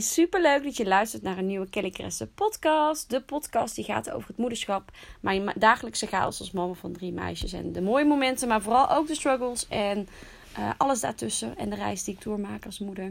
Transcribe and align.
Super 0.00 0.42
leuk 0.42 0.62
dat 0.62 0.76
je 0.76 0.86
luistert 0.86 1.22
naar 1.22 1.38
een 1.38 1.46
nieuwe 1.46 1.68
Kelly 1.68 1.90
Kresse 1.90 2.26
podcast. 2.26 3.10
De 3.10 3.22
podcast 3.22 3.74
die 3.74 3.84
gaat 3.84 4.10
over 4.10 4.28
het 4.28 4.36
moederschap, 4.36 4.90
mijn 5.20 5.52
dagelijkse 5.56 6.06
chaos 6.06 6.40
als 6.40 6.50
mama 6.50 6.72
van 6.72 6.92
drie 6.92 7.12
meisjes. 7.12 7.52
En 7.52 7.72
de 7.72 7.80
mooie 7.80 8.04
momenten, 8.04 8.48
maar 8.48 8.62
vooral 8.62 8.90
ook 8.90 9.06
de 9.06 9.14
struggles 9.14 9.68
en 9.68 10.08
uh, 10.58 10.70
alles 10.76 11.00
daartussen. 11.00 11.56
En 11.56 11.70
de 11.70 11.76
reis 11.76 12.04
die 12.04 12.14
ik 12.14 12.22
doormaak 12.22 12.66
als 12.66 12.78
moeder. 12.78 13.04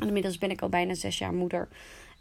En 0.00 0.06
inmiddels 0.06 0.38
ben 0.38 0.50
ik 0.50 0.62
al 0.62 0.68
bijna 0.68 0.94
zes 0.94 1.18
jaar 1.18 1.34
moeder. 1.34 1.68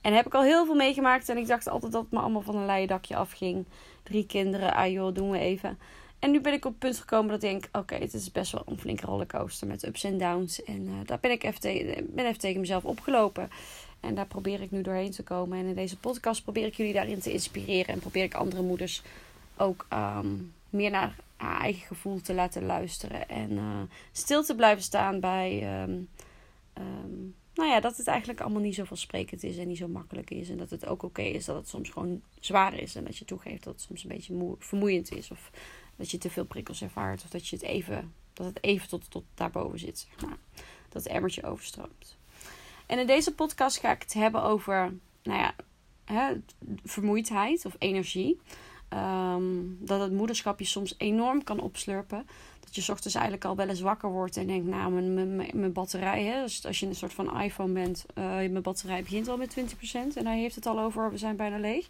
En 0.02 0.14
heb 0.14 0.26
ik 0.26 0.34
al 0.34 0.44
heel 0.44 0.66
veel 0.66 0.76
meegemaakt. 0.76 1.30
En 1.30 1.38
ik 1.38 1.48
dacht 1.48 1.70
altijd 1.70 1.92
dat 1.92 2.02
het 2.02 2.12
me 2.12 2.20
allemaal 2.20 2.42
van 2.42 2.56
een 2.56 2.66
leien 2.66 2.88
dakje 2.88 3.16
afging. 3.16 3.66
Drie 4.04 4.26
kinderen, 4.26 4.74
ah 4.74 4.92
joh, 4.92 5.14
doen 5.14 5.30
we 5.30 5.40
even. 5.40 5.80
En 6.20 6.32
nu 6.32 6.42
ben 6.42 6.54
ik 6.54 6.66
op 6.66 6.72
het 6.72 6.80
punt 6.80 6.98
gekomen 6.98 7.28
dat 7.32 7.44
ik 7.44 7.50
denk: 7.50 7.68
oké, 7.72 7.96
het 7.96 8.14
is 8.14 8.32
best 8.32 8.52
wel 8.52 8.64
een 8.66 8.80
flinke 8.80 9.06
rollercoaster 9.06 9.68
met 9.68 9.86
ups 9.86 10.04
en 10.04 10.18
downs. 10.18 10.64
En 10.64 10.88
uh, 10.88 10.94
daar 11.06 11.20
ben 11.20 11.32
ik 11.32 11.42
ben 11.42 12.26
even 12.26 12.38
tegen 12.38 12.60
mezelf 12.60 12.86
opgelopen. 12.86 13.50
En 14.00 14.16
daar 14.16 14.28
probeer 14.28 14.62
ik 14.62 14.72
nu 14.72 14.82
doorheen 14.82 15.12
te 15.12 15.24
komen. 15.24 15.58
En 15.58 15.66
in 15.66 15.76
deze 15.76 15.98
podcast 15.98 16.44
probeer 16.44 16.66
ik 16.66 16.76
jullie 16.76 16.94
daarin 16.94 17.20
te 17.20 17.32
inspireren. 17.32 17.94
En 17.94 18.00
probeer 18.00 18.24
ik 18.24 18.34
andere 18.34 18.62
moeders 18.62 19.02
ook 19.58 19.88
um, 19.94 20.54
meer 20.70 20.92
naar 20.92 21.16
haar 21.36 21.62
eigen 21.62 21.88
gevoel 21.88 22.22
te 22.22 22.34
laten 22.34 22.66
luisteren. 22.66 23.30
En 23.30 23.52
uh, 23.52 23.82
stil 24.12 24.44
te 24.44 24.56
blijven 24.56 24.84
staan 24.84 25.20
bij. 25.20 25.82
Um, 25.82 26.10
um, 26.78 27.36
nou 27.54 27.70
ja, 27.70 27.80
dat 27.80 27.98
het 27.98 28.08
eigenlijk 28.08 28.42
allemaal 28.42 28.62
niet 28.62 28.76
zo 28.76 28.84
vansprekend 28.84 29.44
is 29.44 29.58
en 29.58 29.68
niet 29.68 29.78
zo 29.78 29.88
makkelijk 29.88 30.30
is. 30.32 30.50
En 30.50 30.58
dat 30.58 30.70
het 30.70 30.86
ook 30.86 31.04
oké 31.04 31.22
is 31.22 31.46
dat 31.46 31.56
het 31.56 31.68
soms 31.68 31.90
gewoon 31.90 32.22
zwaar 32.40 32.74
is. 32.74 32.96
En 32.96 33.04
dat 33.04 33.18
je 33.18 33.26
toegeeft 33.26 33.64
dat 33.64 33.74
het 33.74 33.82
soms 33.82 34.04
een 34.04 34.10
beetje 34.10 34.56
vermoeiend 34.60 35.12
is. 35.12 35.32
Of 35.32 35.52
dat 35.96 36.12
je 36.12 36.18
te 36.18 36.30
veel 36.30 36.46
prikkels 36.46 36.82
ervaart. 36.82 37.24
Of 37.24 37.30
dat 37.30 37.48
je 37.48 37.56
het 37.56 37.66
even, 37.66 38.14
dat 38.34 38.46
het 38.46 38.64
even 38.64 38.88
tot, 38.88 39.12
tot 39.12 39.24
daarboven 39.34 39.80
zit. 39.80 40.08
Zeg 40.10 40.30
maar. 40.30 40.38
Dat 40.90 41.04
het 41.04 41.14
emmertje 41.14 41.44
overstroomt. 41.44 42.18
En 42.88 43.00
in 43.00 43.08
deze 43.08 43.34
podcast 43.34 43.80
ga 43.80 43.92
ik 43.92 44.02
het 44.02 44.14
hebben 44.14 44.44
over, 44.44 44.94
nou 45.24 45.40
ja, 45.40 45.56
hè, 46.06 46.34
vermoeidheid 46.84 47.66
of 47.66 47.76
energie. 47.78 48.40
Um, 48.90 49.78
dat 49.80 50.02
het 50.02 50.12
moederschap 50.12 50.60
je 50.60 50.66
soms 50.66 50.96
enorm 50.98 51.44
kan 51.44 51.60
opslurpen. 51.60 52.28
Dat 52.60 52.76
je 52.76 52.92
ochtends 52.92 53.16
eigenlijk 53.16 53.46
al 53.46 53.56
wel 53.56 53.68
eens 53.68 53.82
wakker 53.82 54.10
wordt 54.10 54.38
en 54.38 54.48
denkt, 54.48 54.68
nou, 54.68 54.92
mijn, 54.92 55.36
mijn, 55.36 55.50
mijn 55.54 55.74
batterij, 55.74 56.24
hè, 56.24 56.42
dus 56.42 56.66
als 56.66 56.80
je 56.80 56.86
een 56.86 56.96
soort 56.96 57.14
van 57.14 57.42
iPhone 57.42 57.74
bent, 57.74 58.06
uh, 58.16 58.24
mijn 58.26 58.62
batterij 58.62 59.04
begint 59.04 59.28
al 59.28 59.38
met 59.38 59.58
20% 59.60 59.64
en 60.16 60.26
hij 60.26 60.40
heeft 60.40 60.56
het 60.56 60.66
al 60.66 60.80
over, 60.80 61.12
we 61.12 61.18
zijn 61.18 61.36
bijna 61.36 61.58
leeg. 61.58 61.90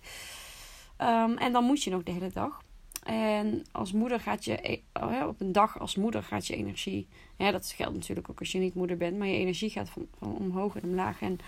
Um, 1.02 1.38
en 1.38 1.52
dan 1.52 1.64
moet 1.64 1.84
je 1.84 1.90
nog 1.90 2.04
de 2.04 2.12
hele 2.12 2.32
dag. 2.34 2.62
En 3.08 3.66
als 3.72 3.92
moeder 3.92 4.20
gaat 4.20 4.46
je, 4.46 4.72
e- 4.72 4.82
oh 4.94 5.28
op 5.28 5.42
een 5.42 5.52
dag 5.52 5.80
als 5.80 5.96
moeder 5.96 6.24
gaat 6.24 6.48
je 6.48 6.56
energie, 6.56 7.08
ja, 7.38 7.52
dat 7.52 7.74
geldt 7.76 7.96
natuurlijk 7.96 8.30
ook 8.30 8.40
als 8.40 8.52
je 8.52 8.60
niet 8.60 8.74
moeder 8.74 8.98
bent, 8.98 9.18
maar 9.18 9.28
je 9.28 9.38
energie 9.38 9.70
gaat 9.70 9.90
van, 9.90 10.08
omhoog 10.20 10.76
en 10.76 10.84
omlaag. 10.84 11.22
En 11.22 11.40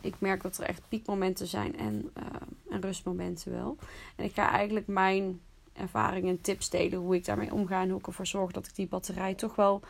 ik 0.00 0.14
merk 0.18 0.42
dat 0.42 0.58
er 0.58 0.64
echt 0.64 0.82
piekmomenten 0.88 1.46
zijn 1.46 1.78
en, 1.78 2.10
uh, 2.18 2.24
en 2.70 2.80
rustmomenten 2.80 3.52
wel. 3.52 3.76
En 4.16 4.24
ik 4.24 4.34
ga 4.34 4.50
eigenlijk 4.50 4.86
mijn 4.86 5.40
ervaringen 5.72 6.30
en 6.30 6.40
tips 6.40 6.70
delen 6.70 6.98
hoe 6.98 7.14
ik 7.14 7.24
daarmee 7.24 7.52
omga 7.52 7.82
en 7.82 7.88
hoe 7.90 7.98
ik 7.98 8.06
ervoor 8.06 8.26
zorg 8.26 8.52
dat 8.52 8.66
ik 8.66 8.74
die 8.74 8.88
batterij 8.88 9.34
toch 9.34 9.54
wel, 9.54 9.80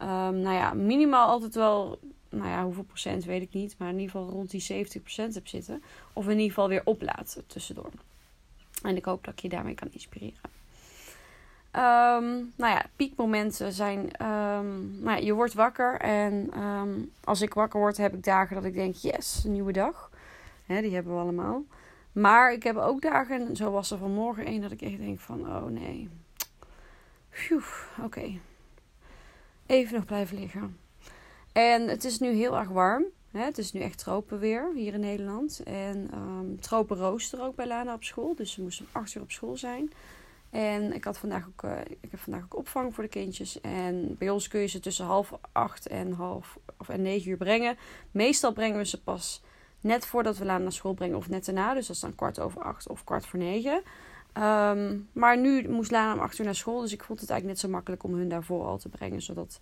um, 0.00 0.40
nou 0.40 0.54
ja, 0.54 0.74
minimaal 0.74 1.28
altijd 1.28 1.54
wel, 1.54 1.98
nou 2.28 2.48
ja, 2.48 2.64
hoeveel 2.64 2.84
procent 2.84 3.24
weet 3.24 3.42
ik 3.42 3.52
niet, 3.52 3.74
maar 3.78 3.88
in 3.88 3.98
ieder 3.98 4.10
geval 4.10 4.30
rond 4.30 4.50
die 4.50 4.86
70% 4.86 5.34
heb 5.34 5.48
zitten. 5.48 5.82
Of 6.12 6.24
in 6.24 6.30
ieder 6.30 6.48
geval 6.48 6.68
weer 6.68 6.82
oplaat 6.84 7.42
tussendoor. 7.46 7.90
En 8.82 8.96
ik 8.96 9.04
hoop 9.04 9.24
dat 9.24 9.34
ik 9.34 9.40
je 9.40 9.48
daarmee 9.48 9.74
kan 9.74 9.88
inspireren. 9.92 10.60
Um, 11.76 12.52
nou 12.56 12.72
ja, 12.72 12.86
piekmomenten 12.96 13.72
zijn. 13.72 13.98
Um, 13.98 15.00
nou 15.00 15.16
ja, 15.18 15.24
je 15.24 15.32
wordt 15.32 15.54
wakker. 15.54 16.00
En 16.00 16.62
um, 16.62 17.12
als 17.24 17.40
ik 17.40 17.54
wakker 17.54 17.80
word, 17.80 17.96
heb 17.96 18.14
ik 18.14 18.24
dagen 18.24 18.54
dat 18.54 18.64
ik 18.64 18.74
denk: 18.74 18.94
yes, 18.94 19.44
een 19.44 19.52
nieuwe 19.52 19.72
dag. 19.72 20.10
Hè, 20.66 20.80
die 20.80 20.94
hebben 20.94 21.14
we 21.14 21.20
allemaal. 21.20 21.64
Maar 22.12 22.52
ik 22.52 22.62
heb 22.62 22.76
ook 22.76 23.02
dagen, 23.02 23.56
zo 23.56 23.70
was 23.70 23.90
er 23.90 23.98
vanmorgen 23.98 24.44
één, 24.44 24.60
dat 24.60 24.70
ik 24.70 24.82
echt 24.82 24.98
denk: 24.98 25.20
van 25.20 25.40
oh 25.40 25.64
nee. 25.66 26.08
Oké. 28.02 28.38
Even 29.66 29.94
nog 29.94 30.04
blijven 30.04 30.38
liggen. 30.38 30.78
En 31.52 31.88
het 31.88 32.04
is 32.04 32.18
nu 32.18 32.32
heel 32.32 32.58
erg 32.58 32.68
warm. 32.68 33.04
Hè? 33.30 33.44
Het 33.44 33.58
is 33.58 33.72
nu 33.72 33.80
echt 33.80 33.98
tropenweer 33.98 34.72
hier 34.74 34.94
in 34.94 35.00
Nederland. 35.00 35.62
En 35.64 36.10
um, 36.14 36.60
tropenrooster 36.60 37.42
ook 37.42 37.54
bij 37.54 37.66
Lana 37.66 37.94
op 37.94 38.04
school. 38.04 38.34
Dus 38.34 38.52
ze 38.52 38.62
moesten 38.62 38.84
om 38.84 39.00
8 39.00 39.14
uur 39.14 39.22
op 39.22 39.30
school 39.30 39.56
zijn. 39.56 39.90
En 40.52 40.92
ik, 40.94 41.04
had 41.04 41.18
vandaag 41.18 41.46
ook, 41.46 41.62
uh, 41.62 41.80
ik 42.00 42.10
heb 42.10 42.20
vandaag 42.20 42.44
ook 42.44 42.56
opvang 42.56 42.94
voor 42.94 43.04
de 43.04 43.10
kindjes. 43.10 43.60
En 43.60 44.16
bij 44.18 44.30
ons 44.30 44.48
kun 44.48 44.60
je 44.60 44.66
ze 44.66 44.80
tussen 44.80 45.04
half 45.04 45.32
acht 45.52 45.86
en 45.86 46.12
half 46.12 46.58
of 46.78 46.88
en 46.88 47.02
negen 47.02 47.30
uur 47.30 47.36
brengen. 47.36 47.76
Meestal 48.10 48.52
brengen 48.52 48.78
we 48.78 48.84
ze 48.84 49.02
pas 49.02 49.42
net 49.80 50.06
voordat 50.06 50.38
we 50.38 50.44
Laan 50.44 50.62
naar 50.62 50.72
school 50.72 50.94
brengen 50.94 51.16
of 51.16 51.28
net 51.28 51.44
daarna. 51.44 51.74
Dus 51.74 51.86
dat 51.86 51.96
is 51.96 52.02
dan 52.02 52.14
kwart 52.14 52.40
over 52.40 52.62
acht 52.62 52.88
of 52.88 53.04
kwart 53.04 53.26
voor 53.26 53.38
negen. 53.38 53.82
Um, 54.38 55.08
maar 55.12 55.38
nu 55.38 55.68
moest 55.68 55.90
Laan 55.90 56.18
om 56.18 56.24
acht 56.24 56.38
uur 56.38 56.44
naar 56.44 56.54
school. 56.54 56.80
Dus 56.80 56.92
ik 56.92 57.04
vond 57.04 57.20
het 57.20 57.30
eigenlijk 57.30 57.60
net 57.60 57.70
zo 57.70 57.76
makkelijk 57.76 58.04
om 58.04 58.14
hun 58.14 58.28
daarvoor 58.28 58.64
al 58.64 58.78
te 58.78 58.88
brengen. 58.88 59.22
Zodat, 59.22 59.60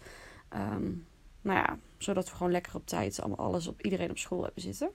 um, 0.54 1.06
nou 1.42 1.58
ja, 1.58 1.78
zodat 1.98 2.30
we 2.30 2.36
gewoon 2.36 2.52
lekker 2.52 2.74
op 2.74 2.86
tijd 2.86 3.20
allemaal 3.20 3.46
alles 3.46 3.66
op 3.66 3.80
iedereen 3.82 4.10
op 4.10 4.18
school 4.18 4.42
hebben 4.42 4.62
zitten. 4.62 4.90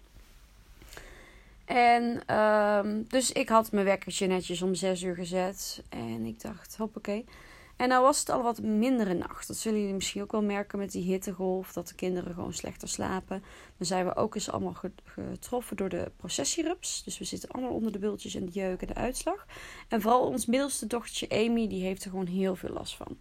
En 1.65 2.35
um, 2.35 3.05
dus 3.07 3.31
ik 3.31 3.49
had 3.49 3.71
mijn 3.71 3.85
wekkertje 3.85 4.27
netjes 4.27 4.61
om 4.61 4.75
zes 4.75 5.01
uur 5.01 5.15
gezet. 5.15 5.83
En 5.89 6.25
ik 6.25 6.41
dacht, 6.41 6.77
hoppakee. 6.77 7.25
En 7.75 7.87
nou 7.89 8.03
was 8.03 8.19
het 8.19 8.29
al 8.29 8.41
wat 8.41 8.61
mindere 8.61 9.13
nacht. 9.13 9.47
Dat 9.47 9.57
zullen 9.57 9.79
jullie 9.79 9.95
misschien 9.95 10.21
ook 10.21 10.31
wel 10.31 10.43
merken 10.43 10.79
met 10.79 10.91
die 10.91 11.03
hittegolf. 11.03 11.73
Dat 11.73 11.87
de 11.87 11.95
kinderen 11.95 12.33
gewoon 12.33 12.53
slechter 12.53 12.87
slapen. 12.87 13.43
Dan 13.77 13.87
zijn 13.87 14.05
we 14.05 14.15
ook 14.15 14.35
eens 14.35 14.51
allemaal 14.51 14.75
getroffen 15.05 15.77
door 15.77 15.89
de 15.89 16.11
processierups. 16.17 17.03
Dus 17.03 17.17
we 17.17 17.25
zitten 17.25 17.49
allemaal 17.49 17.71
onder 17.71 17.91
de 17.91 17.99
bultjes 17.99 18.35
en 18.35 18.45
de 18.45 18.51
jeuk 18.51 18.81
en 18.81 18.87
de 18.87 18.95
uitslag. 18.95 19.45
En 19.87 20.01
vooral 20.01 20.27
ons 20.27 20.45
middelste 20.45 20.87
dochtertje 20.87 21.29
Amy, 21.29 21.67
die 21.67 21.83
heeft 21.83 22.03
er 22.03 22.09
gewoon 22.09 22.27
heel 22.27 22.55
veel 22.55 22.73
last 22.73 22.95
van. 22.95 23.17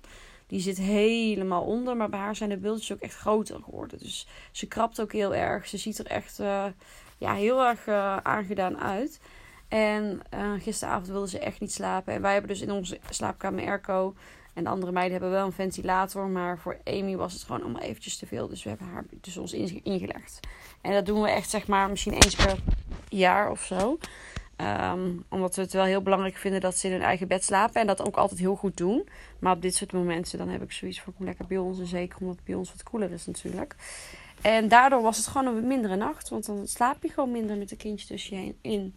Die 0.47 0.61
zit 0.61 0.77
helemaal 0.77 1.63
onder, 1.63 1.97
maar 1.97 2.09
bij 2.09 2.19
haar 2.19 2.37
zijn 2.37 2.51
de 2.51 2.57
bultjes 2.57 2.93
ook 2.93 3.01
echt 3.01 3.17
groter 3.17 3.63
geworden. 3.63 3.99
Dus 3.99 4.27
ze 4.53 4.67
krabt 4.67 5.01
ook 5.01 5.13
heel 5.13 5.35
erg. 5.35 5.67
Ze 5.69 5.77
ziet 5.77 5.99
er 5.99 6.07
echt... 6.07 6.39
Uh, 6.39 6.67
ja, 7.25 7.35
heel 7.35 7.65
erg 7.65 7.87
uh, 7.87 8.17
aangedaan 8.17 8.79
uit. 8.79 9.21
En 9.69 10.21
uh, 10.35 10.53
gisteravond 10.59 11.07
wilde 11.07 11.29
ze 11.29 11.39
echt 11.39 11.61
niet 11.61 11.73
slapen. 11.73 12.15
En 12.15 12.23
wij 12.23 12.33
hebben 12.33 12.51
dus 12.51 12.61
in 12.61 12.71
onze 12.71 12.99
slaapkamer 13.11 13.67
airco. 13.67 14.15
En 14.55 14.65
de 14.65 14.71
andere 14.71 14.93
meiden 14.93 15.13
hebben 15.13 15.31
wel 15.31 15.47
een 15.47 15.53
ventilator. 15.53 16.27
Maar 16.27 16.59
voor 16.59 16.79
Amy 16.85 17.17
was 17.17 17.33
het 17.33 17.43
gewoon 17.43 17.63
allemaal 17.63 17.83
eventjes 17.83 18.17
te 18.17 18.27
veel. 18.27 18.49
Dus 18.49 18.63
we 18.63 18.69
hebben 18.69 18.89
haar 18.89 19.05
dus 19.21 19.37
ons 19.37 19.53
ingelegd. 19.83 20.41
En 20.81 20.93
dat 20.93 21.07
doen 21.07 21.23
we 21.23 21.29
echt 21.29 21.51
zeg 21.51 21.67
maar 21.67 21.91
misschien 21.91 22.13
eens 22.13 22.35
per 22.35 22.59
jaar 23.09 23.51
of 23.51 23.63
zo. 23.63 23.99
Um, 24.57 25.25
omdat 25.29 25.57
we 25.57 25.63
het 25.63 25.73
wel 25.73 25.85
heel 25.85 26.03
belangrijk 26.03 26.37
vinden 26.37 26.61
dat 26.61 26.77
ze 26.77 26.87
in 26.87 26.93
hun 26.93 27.03
eigen 27.03 27.29
bed 27.29 27.45
slapen. 27.45 27.81
En 27.81 27.87
dat 27.87 28.07
ook 28.07 28.17
altijd 28.17 28.41
heel 28.41 28.57
goed 28.57 28.77
doen. 28.77 29.09
Maar 29.39 29.53
op 29.53 29.63
dit 29.63 29.75
soort 29.75 29.93
momenten 29.93 30.39
dan 30.39 30.49
heb 30.49 30.63
ik 30.63 30.73
zoiets 30.73 31.03
kom 31.03 31.27
lekker 31.27 31.47
bij 31.47 31.59
ons. 31.59 31.79
En 31.79 31.87
zeker 31.87 32.19
omdat 32.21 32.37
het 32.37 32.45
bij 32.45 32.55
ons 32.55 32.71
wat 32.71 32.83
koeler 32.83 33.13
is 33.13 33.27
natuurlijk. 33.27 33.75
En 34.45 34.69
daardoor 34.69 35.03
was 35.03 35.17
het 35.17 35.27
gewoon 35.27 35.47
een 35.47 35.67
mindere 35.67 35.97
nacht. 35.97 36.29
Want 36.29 36.47
dan 36.47 36.67
slaap 36.67 37.03
je 37.03 37.09
gewoon 37.09 37.31
minder 37.31 37.57
met 37.57 37.71
een 37.71 37.77
kindje 37.77 38.07
tussen 38.07 38.45
je 38.45 38.55
in. 38.61 38.97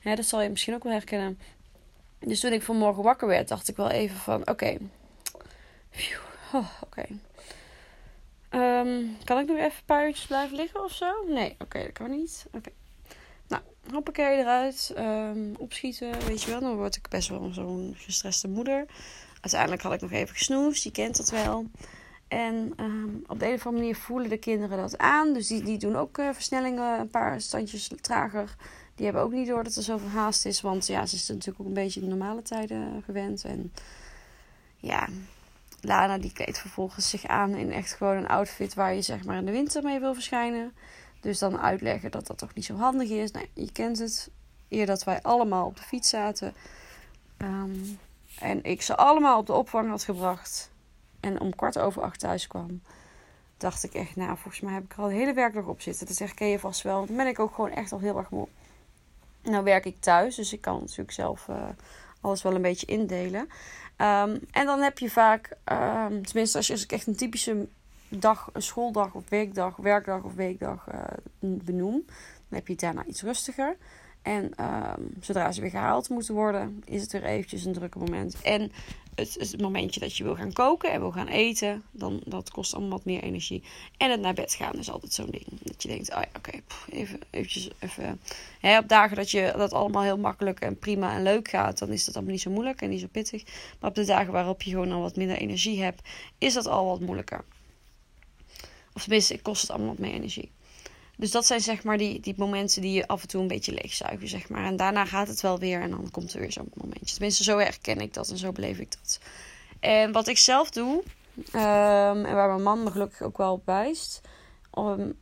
Ja, 0.00 0.14
dat 0.14 0.24
zal 0.24 0.40
je 0.40 0.48
misschien 0.48 0.74
ook 0.74 0.82
wel 0.82 0.92
herkennen. 0.92 1.38
Dus 2.18 2.40
toen 2.40 2.52
ik 2.52 2.62
vanmorgen 2.62 3.02
wakker 3.02 3.28
werd, 3.28 3.48
dacht 3.48 3.68
ik 3.68 3.76
wel 3.76 3.90
even 3.90 4.16
van... 4.16 4.40
Oké. 4.40 4.50
Okay. 4.50 4.78
Oh, 6.52 6.68
oké. 6.82 7.06
Um, 8.50 9.16
kan 9.24 9.38
ik 9.38 9.46
nu 9.46 9.56
even 9.56 9.64
een 9.64 9.84
paar 9.84 10.06
uurtjes 10.06 10.26
blijven 10.26 10.56
liggen 10.56 10.84
of 10.84 10.92
zo? 10.92 11.12
Nee, 11.28 11.56
oké, 11.58 11.82
dat 11.82 11.92
kan 11.92 12.10
niet. 12.10 12.46
Oké. 12.52 12.70
Nou, 13.48 13.62
hoppakee 13.92 14.38
eruit. 14.38 14.94
Um, 14.98 15.54
opschieten, 15.58 16.26
weet 16.26 16.42
je 16.42 16.50
wel. 16.50 16.60
Dan 16.60 16.76
word 16.76 16.96
ik 16.96 17.08
best 17.08 17.28
wel 17.28 17.52
zo'n 17.52 17.94
gestreste 17.96 18.48
moeder. 18.48 18.86
Uiteindelijk 19.40 19.82
had 19.82 19.92
ik 19.92 20.00
nog 20.00 20.12
even 20.12 20.34
gesnoest. 20.34 20.84
Je 20.84 20.90
kent 20.90 21.16
dat 21.16 21.30
wel. 21.30 21.66
En 22.32 22.72
um, 22.80 23.24
op 23.26 23.38
de 23.38 23.46
een 23.46 23.54
of 23.54 23.66
andere 23.66 23.82
manier 23.82 23.96
voelen 23.96 24.28
de 24.28 24.36
kinderen 24.36 24.78
dat 24.78 24.98
aan. 24.98 25.32
Dus 25.32 25.46
die, 25.46 25.62
die 25.62 25.78
doen 25.78 25.96
ook 25.96 26.18
uh, 26.18 26.28
versnellingen 26.32 27.00
een 27.00 27.08
paar 27.08 27.40
standjes 27.40 27.90
trager. 28.00 28.56
Die 28.94 29.04
hebben 29.04 29.22
ook 29.22 29.32
niet 29.32 29.46
door 29.46 29.64
dat 29.64 29.74
er 29.74 29.82
zoveel 29.82 30.08
haast 30.08 30.46
is. 30.46 30.60
Want 30.60 30.86
ja, 30.86 31.06
ze 31.06 31.14
is 31.14 31.28
natuurlijk 31.28 31.60
ook 31.60 31.66
een 31.66 31.72
beetje 31.72 32.00
de 32.00 32.06
normale 32.06 32.42
tijden 32.42 33.02
gewend. 33.04 33.44
En 33.44 33.72
ja, 34.76 35.08
Lana 35.80 36.18
die 36.18 36.32
kleedt 36.32 36.58
vervolgens 36.58 37.10
zich 37.10 37.26
aan 37.26 37.54
in 37.54 37.72
echt 37.72 37.92
gewoon 37.92 38.16
een 38.16 38.28
outfit 38.28 38.74
waar 38.74 38.94
je 38.94 39.02
zeg 39.02 39.24
maar 39.24 39.36
in 39.36 39.46
de 39.46 39.52
winter 39.52 39.82
mee 39.82 40.00
wil 40.00 40.14
verschijnen. 40.14 40.72
Dus 41.20 41.38
dan 41.38 41.60
uitleggen 41.60 42.10
dat 42.10 42.26
dat 42.26 42.38
toch 42.38 42.54
niet 42.54 42.64
zo 42.64 42.74
handig 42.74 43.08
is. 43.08 43.30
Nou, 43.30 43.46
je 43.54 43.72
kent 43.72 43.98
het. 43.98 44.30
Eer 44.68 44.86
dat 44.86 45.04
wij 45.04 45.22
allemaal 45.22 45.66
op 45.66 45.76
de 45.76 45.82
fiets 45.82 46.08
zaten. 46.08 46.54
Um, 47.38 47.98
en 48.38 48.64
ik 48.64 48.82
ze 48.82 48.96
allemaal 48.96 49.38
op 49.38 49.46
de 49.46 49.52
opvang 49.52 49.88
had 49.88 50.04
gebracht 50.04 50.70
en 51.22 51.40
om 51.40 51.54
kwart 51.54 51.78
over 51.78 52.02
acht 52.02 52.18
thuis 52.18 52.46
kwam, 52.46 52.82
dacht 53.56 53.84
ik 53.84 53.94
echt, 53.94 54.16
nou, 54.16 54.36
volgens 54.36 54.60
mij 54.60 54.72
heb 54.72 54.84
ik 54.84 54.92
er 54.92 54.98
al 54.98 55.08
de 55.08 55.14
hele 55.14 55.34
werkdag 55.34 55.64
op 55.64 55.80
zitten. 55.80 56.06
Dat 56.06 56.16
zeg 56.16 56.34
ken 56.34 56.48
je 56.48 56.58
vast 56.58 56.82
wel. 56.82 56.96
Want 56.96 57.08
dan 57.08 57.16
ben 57.16 57.26
ik 57.26 57.38
ook 57.38 57.54
gewoon 57.54 57.70
echt 57.70 57.92
al 57.92 57.98
heel 57.98 58.18
erg 58.18 58.30
moe. 58.30 58.48
Nou 59.42 59.64
werk 59.64 59.84
ik 59.84 60.00
thuis, 60.00 60.34
dus 60.34 60.52
ik 60.52 60.60
kan 60.60 60.80
natuurlijk 60.80 61.10
zelf 61.10 61.48
uh, 61.48 61.56
alles 62.20 62.42
wel 62.42 62.54
een 62.54 62.62
beetje 62.62 62.86
indelen. 62.86 63.40
Um, 63.40 64.40
en 64.50 64.66
dan 64.66 64.80
heb 64.80 64.98
je 64.98 65.10
vaak, 65.10 65.56
um, 65.64 66.26
tenminste 66.26 66.56
als 66.56 66.66
je 66.66 66.74
ik 66.74 66.92
echt 66.92 67.06
een 67.06 67.16
typische 67.16 67.68
dag, 68.08 68.50
een 68.52 68.62
schooldag 68.62 69.14
of 69.14 69.28
weekdag, 69.28 69.76
werkdag 69.76 70.22
of 70.22 70.34
weekdag 70.34 70.86
uh, 70.94 71.00
benoem, 71.38 72.02
Dan 72.48 72.58
heb 72.58 72.66
je 72.66 72.72
het 72.72 72.82
daarna 72.82 73.04
iets 73.04 73.22
rustiger. 73.22 73.76
En 74.22 74.54
ehm, 74.54 75.00
zodra 75.20 75.52
ze 75.52 75.60
weer 75.60 75.70
gehaald 75.70 76.08
moeten 76.08 76.34
worden, 76.34 76.82
is 76.84 77.02
het 77.02 77.12
weer 77.12 77.24
eventjes 77.24 77.64
een 77.64 77.72
drukke 77.72 77.98
moment. 77.98 78.42
En 78.42 78.72
het, 79.14 79.36
het 79.38 79.60
momentje 79.60 80.00
dat 80.00 80.16
je 80.16 80.24
wil 80.24 80.34
gaan 80.34 80.52
koken 80.52 80.90
en 80.90 81.00
wil 81.00 81.10
gaan 81.10 81.28
eten, 81.28 81.82
dan 81.90 82.20
dat 82.24 82.50
kost 82.50 82.74
allemaal 82.74 82.90
wat 82.90 83.04
meer 83.04 83.22
energie. 83.22 83.62
En 83.96 84.10
het 84.10 84.20
naar 84.20 84.34
bed 84.34 84.54
gaan 84.54 84.78
is 84.78 84.90
altijd 84.90 85.12
zo'n 85.12 85.30
ding. 85.30 85.44
Dat 85.62 85.82
je 85.82 85.88
denkt, 85.88 86.10
oh 86.10 86.20
ja, 86.20 86.28
oké, 86.36 86.50
even, 86.90 87.20
eventjes, 87.30 87.68
even. 87.78 88.20
Op 88.78 88.88
dagen 88.88 89.16
dat 89.16 89.30
je 89.30 89.54
dat 89.56 89.72
allemaal 89.72 90.02
heel 90.02 90.18
makkelijk 90.18 90.60
en 90.60 90.78
prima 90.78 91.14
en 91.14 91.22
leuk 91.22 91.48
gaat, 91.48 91.78
dan 91.78 91.88
is 91.88 92.04
dat 92.04 92.14
allemaal 92.14 92.32
niet 92.32 92.42
zo 92.42 92.50
moeilijk 92.50 92.82
en 92.82 92.90
niet 92.90 93.00
zo 93.00 93.08
pittig. 93.10 93.44
Maar 93.80 93.90
op 93.90 93.96
de 93.96 94.04
dagen 94.04 94.32
waarop 94.32 94.62
je 94.62 94.70
gewoon 94.70 94.92
al 94.92 95.00
wat 95.00 95.16
minder 95.16 95.36
energie 95.36 95.82
hebt, 95.82 96.08
is 96.38 96.54
dat 96.54 96.66
al 96.66 96.86
wat 96.86 97.00
moeilijker. 97.00 97.44
Of 98.94 99.02
tenminste, 99.02 99.42
kost 99.42 99.62
het 99.62 99.70
allemaal 99.70 99.88
wat 99.88 99.98
meer 99.98 100.12
energie. 100.12 100.50
Dus 101.22 101.30
dat 101.30 101.46
zijn 101.46 101.60
zeg 101.60 101.84
maar 101.84 101.98
die, 101.98 102.20
die 102.20 102.34
momenten 102.36 102.82
die 102.82 102.92
je 102.92 103.06
af 103.06 103.22
en 103.22 103.28
toe 103.28 103.40
een 103.42 103.48
beetje 103.48 103.72
leegzuigen, 103.72 104.28
zeg 104.28 104.48
maar. 104.48 104.64
En 104.64 104.76
daarna 104.76 105.04
gaat 105.04 105.28
het 105.28 105.40
wel 105.40 105.58
weer 105.58 105.80
en 105.80 105.90
dan 105.90 106.10
komt 106.10 106.32
er 106.32 106.40
weer 106.40 106.52
zo'n 106.52 106.72
momentje. 106.74 107.14
Tenminste, 107.14 107.42
zo 107.42 107.58
herken 107.58 108.00
ik 108.00 108.14
dat 108.14 108.30
en 108.30 108.36
zo 108.36 108.52
beleef 108.52 108.78
ik 108.78 108.90
dat. 108.90 109.20
En 109.80 110.12
wat 110.12 110.28
ik 110.28 110.38
zelf 110.38 110.70
doe, 110.70 111.02
ehm, 111.52 112.24
en 112.24 112.34
waar 112.34 112.48
mijn 112.48 112.62
man 112.62 112.82
me 112.82 112.90
gelukkig 112.90 113.22
ook 113.22 113.36
wel 113.36 113.52
op 113.52 113.66
wijst... 113.66 114.20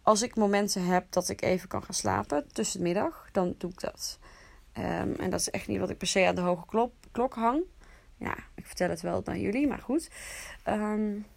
Als 0.03 0.23
ik 0.23 0.37
momenten 0.37 0.85
heb 0.85 1.07
dat 1.11 1.29
ik 1.29 1.43
even 1.43 1.69
kan 1.69 1.83
gaan 1.83 1.95
slapen 1.95 2.49
tussen 2.53 2.79
de 2.79 2.85
middag, 2.85 3.29
dan 3.33 3.55
doe 3.59 3.71
ik 3.71 3.81
dat. 3.81 4.19
Um, 4.79 5.15
en 5.15 5.31
dat 5.31 5.41
is 5.41 5.51
echt 5.51 5.67
niet 5.67 5.79
wat 5.79 5.91
ik 5.91 5.99
per 5.99 6.07
se 6.07 6.27
aan 6.27 6.35
de 6.35 6.41
hoge 6.41 6.67
klok, 6.67 6.93
klok 7.11 7.35
hang. 7.35 7.63
Ja, 8.17 8.35
ik 8.55 8.67
vertel 8.67 8.89
het 8.89 9.01
wel 9.01 9.23
aan 9.25 9.41
jullie, 9.41 9.67
maar 9.67 9.83
goed. 9.83 10.11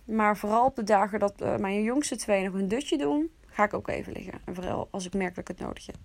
maar 0.06 0.38
vooral 0.38 0.66
op 0.66 0.75
de 0.75 0.83
dagen 0.83 1.19
dat 1.19 1.33
uh, 1.42 1.57
mijn 1.57 1.83
jongste 1.83 2.16
twee 2.16 2.44
nog 2.44 2.54
een 2.54 2.68
dutje 2.68 2.98
doen 2.98 3.31
ga 3.54 3.64
ik 3.64 3.74
ook 3.74 3.88
even 3.88 4.14
liggen. 4.14 4.42
En 4.46 4.56
vooral 4.56 4.88
als 4.92 5.06
ik 5.06 5.14
merk 5.14 5.36
dat 5.36 5.50
ik 5.50 5.58
het 5.58 5.66
nodig 5.66 5.86
heb. 5.86 5.98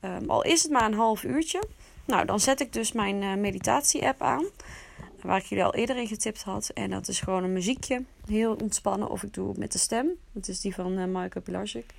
Um, 0.00 0.30
al 0.30 0.42
is 0.44 0.62
het 0.62 0.72
maar 0.72 0.84
een 0.84 0.94
half 0.94 1.22
uurtje. 1.22 1.62
Nou, 2.04 2.26
dan 2.26 2.40
zet 2.40 2.60
ik 2.60 2.72
dus 2.72 2.92
mijn 2.92 3.22
uh, 3.22 3.34
meditatie-app 3.34 4.22
aan. 4.22 4.44
Waar 5.22 5.38
ik 5.38 5.44
jullie 5.44 5.64
al 5.64 5.74
eerder 5.74 5.96
in 5.96 6.06
getipt 6.06 6.42
had. 6.42 6.70
En 6.74 6.90
dat 6.90 7.08
is 7.08 7.20
gewoon 7.20 7.44
een 7.44 7.52
muziekje. 7.52 8.04
Heel 8.26 8.54
ontspannen. 8.54 9.08
Of 9.08 9.22
ik 9.22 9.34
doe 9.34 9.48
het 9.48 9.58
met 9.58 9.72
de 9.72 9.78
stem. 9.78 10.08
Dat 10.32 10.48
is 10.48 10.60
die 10.60 10.74
van 10.74 10.98
uh, 10.98 11.04
Michael 11.04 11.42
Pilarczyk. 11.44 11.94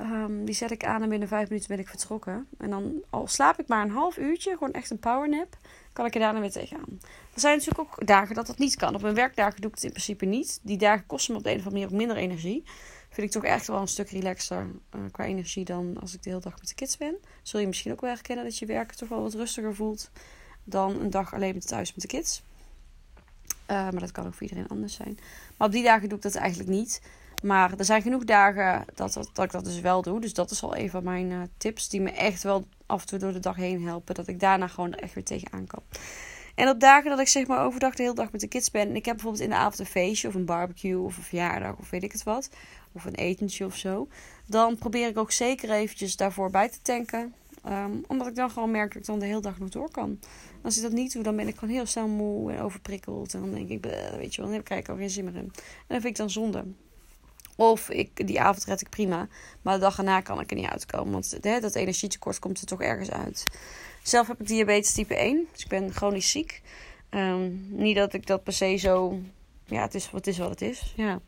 Um, 0.00 0.44
die 0.44 0.54
zet 0.54 0.70
ik 0.70 0.84
aan 0.84 1.02
en 1.02 1.08
binnen 1.08 1.28
vijf 1.28 1.48
minuten 1.48 1.68
ben 1.68 1.78
ik 1.78 1.88
vertrokken. 1.88 2.46
En 2.58 2.70
dan 2.70 3.02
al 3.10 3.26
slaap 3.26 3.60
ik 3.60 3.68
maar 3.68 3.82
een 3.82 3.90
half 3.90 4.16
uurtje. 4.16 4.52
Gewoon 4.52 4.72
echt 4.72 4.90
een 4.90 4.98
powernap. 4.98 5.56
Kan 5.92 6.06
ik 6.06 6.14
er 6.14 6.20
daarna 6.20 6.40
weer 6.40 6.50
tegenaan. 6.50 7.00
Er 7.34 7.40
zijn 7.40 7.56
natuurlijk 7.56 7.88
ook 7.88 8.06
dagen 8.06 8.34
dat 8.34 8.46
dat 8.46 8.58
niet 8.58 8.76
kan. 8.76 8.94
Op 8.94 9.02
mijn 9.02 9.14
werkdagen 9.14 9.60
doe 9.60 9.70
ik 9.70 9.74
het 9.74 9.84
in 9.84 9.90
principe 9.90 10.24
niet. 10.24 10.60
Die 10.62 10.78
dagen 10.78 11.06
kosten 11.06 11.32
me 11.32 11.38
op 11.38 11.44
de 11.44 11.50
een 11.50 11.58
of 11.58 11.66
andere 11.66 11.80
manier 11.80 11.92
ook 11.92 12.06
minder 12.06 12.16
energie 12.16 12.64
vind 13.14 13.26
ik 13.26 13.32
toch 13.32 13.44
echt 13.44 13.66
wel 13.66 13.80
een 13.80 13.88
stuk 13.88 14.10
relaxter 14.10 14.66
uh, 14.96 15.00
qua 15.10 15.24
energie 15.24 15.64
dan 15.64 16.00
als 16.00 16.14
ik 16.14 16.22
de 16.22 16.28
hele 16.28 16.42
dag 16.42 16.58
met 16.58 16.68
de 16.68 16.74
kids 16.74 16.96
ben. 16.96 17.16
Zul 17.42 17.60
je 17.60 17.66
misschien 17.66 17.92
ook 17.92 18.00
wel 18.00 18.10
herkennen 18.10 18.44
dat 18.44 18.58
je 18.58 18.66
werk 18.66 18.92
toch 18.92 19.08
wel 19.08 19.22
wat 19.22 19.34
rustiger 19.34 19.74
voelt 19.74 20.10
dan 20.64 21.00
een 21.00 21.10
dag 21.10 21.34
alleen 21.34 21.60
thuis 21.60 21.94
met 21.94 22.02
de 22.02 22.16
kids. 22.16 22.42
Uh, 23.46 23.66
maar 23.66 24.00
dat 24.00 24.12
kan 24.12 24.26
ook 24.26 24.34
voor 24.34 24.42
iedereen 24.42 24.68
anders 24.68 24.94
zijn. 24.94 25.18
Maar 25.56 25.66
op 25.66 25.72
die 25.72 25.82
dagen 25.82 26.08
doe 26.08 26.16
ik 26.16 26.24
dat 26.24 26.34
eigenlijk 26.34 26.70
niet. 26.70 27.02
Maar 27.42 27.78
er 27.78 27.84
zijn 27.84 28.02
genoeg 28.02 28.24
dagen 28.24 28.84
dat, 28.94 29.12
dat, 29.12 29.30
dat 29.32 29.44
ik 29.44 29.50
dat 29.50 29.64
dus 29.64 29.80
wel 29.80 30.02
doe. 30.02 30.20
Dus 30.20 30.34
dat 30.34 30.50
is 30.50 30.62
al 30.62 30.76
een 30.76 30.90
van 30.90 31.04
mijn 31.04 31.30
uh, 31.30 31.42
tips 31.56 31.88
die 31.88 32.00
me 32.00 32.10
echt 32.10 32.42
wel 32.42 32.66
af 32.86 33.00
en 33.00 33.06
toe 33.06 33.18
door 33.18 33.32
de 33.32 33.40
dag 33.40 33.56
heen 33.56 33.86
helpen. 33.86 34.14
Dat 34.14 34.28
ik 34.28 34.40
daarna 34.40 34.68
gewoon 34.68 34.92
er 34.92 35.02
echt 35.02 35.14
weer 35.14 35.24
tegenaan 35.24 35.66
kan. 35.66 35.82
En 36.54 36.68
op 36.68 36.80
dagen 36.80 37.10
dat 37.10 37.18
ik 37.18 37.28
zeg 37.28 37.46
maar 37.46 37.64
overdag 37.64 37.94
de 37.94 38.02
hele 38.02 38.14
dag 38.14 38.32
met 38.32 38.40
de 38.40 38.48
kids 38.48 38.70
ben. 38.70 38.88
En 38.88 38.96
ik 38.96 39.04
heb 39.04 39.14
bijvoorbeeld 39.14 39.44
in 39.44 39.50
de 39.50 39.56
avond 39.56 39.78
een 39.78 39.86
feestje 39.86 40.28
of 40.28 40.34
een 40.34 40.44
barbecue 40.44 40.98
of 40.98 41.16
een 41.16 41.22
verjaardag 41.22 41.76
of 41.78 41.90
weet 41.90 42.02
ik 42.02 42.12
het 42.12 42.22
wat. 42.22 42.50
Of 42.92 43.04
een 43.04 43.14
etentje 43.14 43.64
of 43.64 43.76
zo. 43.76 44.08
Dan 44.46 44.78
probeer 44.78 45.08
ik 45.08 45.18
ook 45.18 45.32
zeker 45.32 45.70
eventjes 45.70 46.16
daarvoor 46.16 46.50
bij 46.50 46.68
te 46.68 46.82
tanken. 46.82 47.34
Um, 47.68 48.04
omdat 48.06 48.26
ik 48.26 48.34
dan 48.34 48.50
gewoon 48.50 48.70
merk 48.70 48.92
dat 48.92 49.02
ik 49.02 49.06
dan 49.06 49.18
de 49.18 49.26
hele 49.26 49.40
dag 49.40 49.58
nog 49.58 49.68
door 49.68 49.90
kan. 49.90 50.20
Als 50.62 50.76
ik 50.76 50.82
dat 50.82 50.92
niet 50.92 51.12
doe, 51.12 51.22
dan 51.22 51.36
ben 51.36 51.48
ik 51.48 51.58
gewoon 51.58 51.74
heel 51.74 51.86
snel 51.86 52.08
moe 52.08 52.52
en 52.52 52.60
overprikkeld. 52.60 53.34
En 53.34 53.40
dan 53.40 53.50
denk 53.50 53.68
ik, 53.68 53.84
weet 54.16 54.34
je 54.34 54.40
wel, 54.40 54.50
dan 54.50 54.62
heb 54.66 54.78
ik 54.78 54.88
al 54.88 54.96
geen 54.96 55.10
zin 55.10 55.24
meer 55.24 55.34
in. 55.34 55.40
En 55.40 55.52
dat 55.86 56.00
vind 56.00 56.04
ik 56.04 56.16
dan 56.16 56.30
zonde. 56.30 56.64
Of 57.56 57.90
ik, 57.90 58.26
die 58.26 58.40
avond 58.40 58.64
red 58.64 58.80
ik 58.80 58.88
prima. 58.88 59.28
Maar 59.62 59.74
de 59.74 59.80
dag 59.80 59.98
erna 59.98 60.20
kan 60.20 60.40
ik 60.40 60.50
er 60.50 60.56
niet 60.56 60.70
uitkomen. 60.70 61.12
Want 61.12 61.38
hè, 61.40 61.60
dat 61.60 61.74
energietekort 61.74 62.38
komt 62.38 62.60
er 62.60 62.66
toch 62.66 62.82
ergens 62.82 63.10
uit. 63.10 63.46
Zelf 64.02 64.26
heb 64.28 64.40
ik 64.40 64.46
diabetes 64.46 64.92
type 64.92 65.14
1. 65.14 65.46
Dus 65.52 65.62
ik 65.62 65.68
ben 65.68 65.92
chronisch 65.92 66.30
ziek. 66.30 66.62
Um, 67.10 67.66
niet 67.68 67.96
dat 67.96 68.12
ik 68.12 68.26
dat 68.26 68.42
per 68.42 68.52
se 68.52 68.76
zo... 68.76 69.20
Ja, 69.64 69.82
het 69.82 69.94
is, 69.94 70.10
het 70.12 70.26
is 70.26 70.38
wat 70.38 70.50
het 70.50 70.62
is. 70.62 70.92
Ja. 70.96 71.20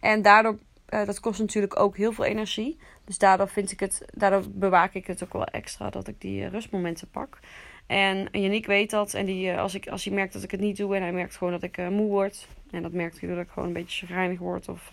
En 0.00 0.22
daardoor, 0.22 0.58
uh, 0.88 1.06
dat 1.06 1.20
kost 1.20 1.40
natuurlijk 1.40 1.78
ook 1.78 1.96
heel 1.96 2.12
veel 2.12 2.24
energie. 2.24 2.78
Dus 3.04 3.18
daardoor 3.18 3.48
vind 3.48 3.72
ik 3.72 3.80
het, 3.80 4.04
daardoor 4.12 4.44
bewaak 4.50 4.94
ik 4.94 5.06
het 5.06 5.24
ook 5.24 5.32
wel 5.32 5.44
extra 5.44 5.90
dat 5.90 6.08
ik 6.08 6.20
die 6.20 6.42
uh, 6.42 6.48
rustmomenten 6.48 7.08
pak. 7.10 7.38
En 7.86 8.28
Janiek 8.32 8.66
weet 8.66 8.90
dat. 8.90 9.14
En 9.14 9.26
die, 9.26 9.52
uh, 9.52 9.58
als, 9.58 9.74
ik, 9.74 9.88
als 9.88 10.04
hij 10.04 10.14
merkt 10.14 10.32
dat 10.32 10.42
ik 10.42 10.50
het 10.50 10.60
niet 10.60 10.76
doe 10.76 10.96
en 10.96 11.02
hij 11.02 11.12
merkt 11.12 11.36
gewoon 11.36 11.52
dat 11.52 11.62
ik 11.62 11.90
moe 11.90 12.08
word. 12.08 12.46
En 12.70 12.82
dat 12.82 12.92
merkt 12.92 13.20
hij 13.20 13.28
dat 13.28 13.38
ik 13.38 13.50
gewoon 13.50 13.68
een 13.68 13.74
beetje 13.74 14.06
chagrijnig 14.06 14.38
word 14.38 14.68
of 14.68 14.90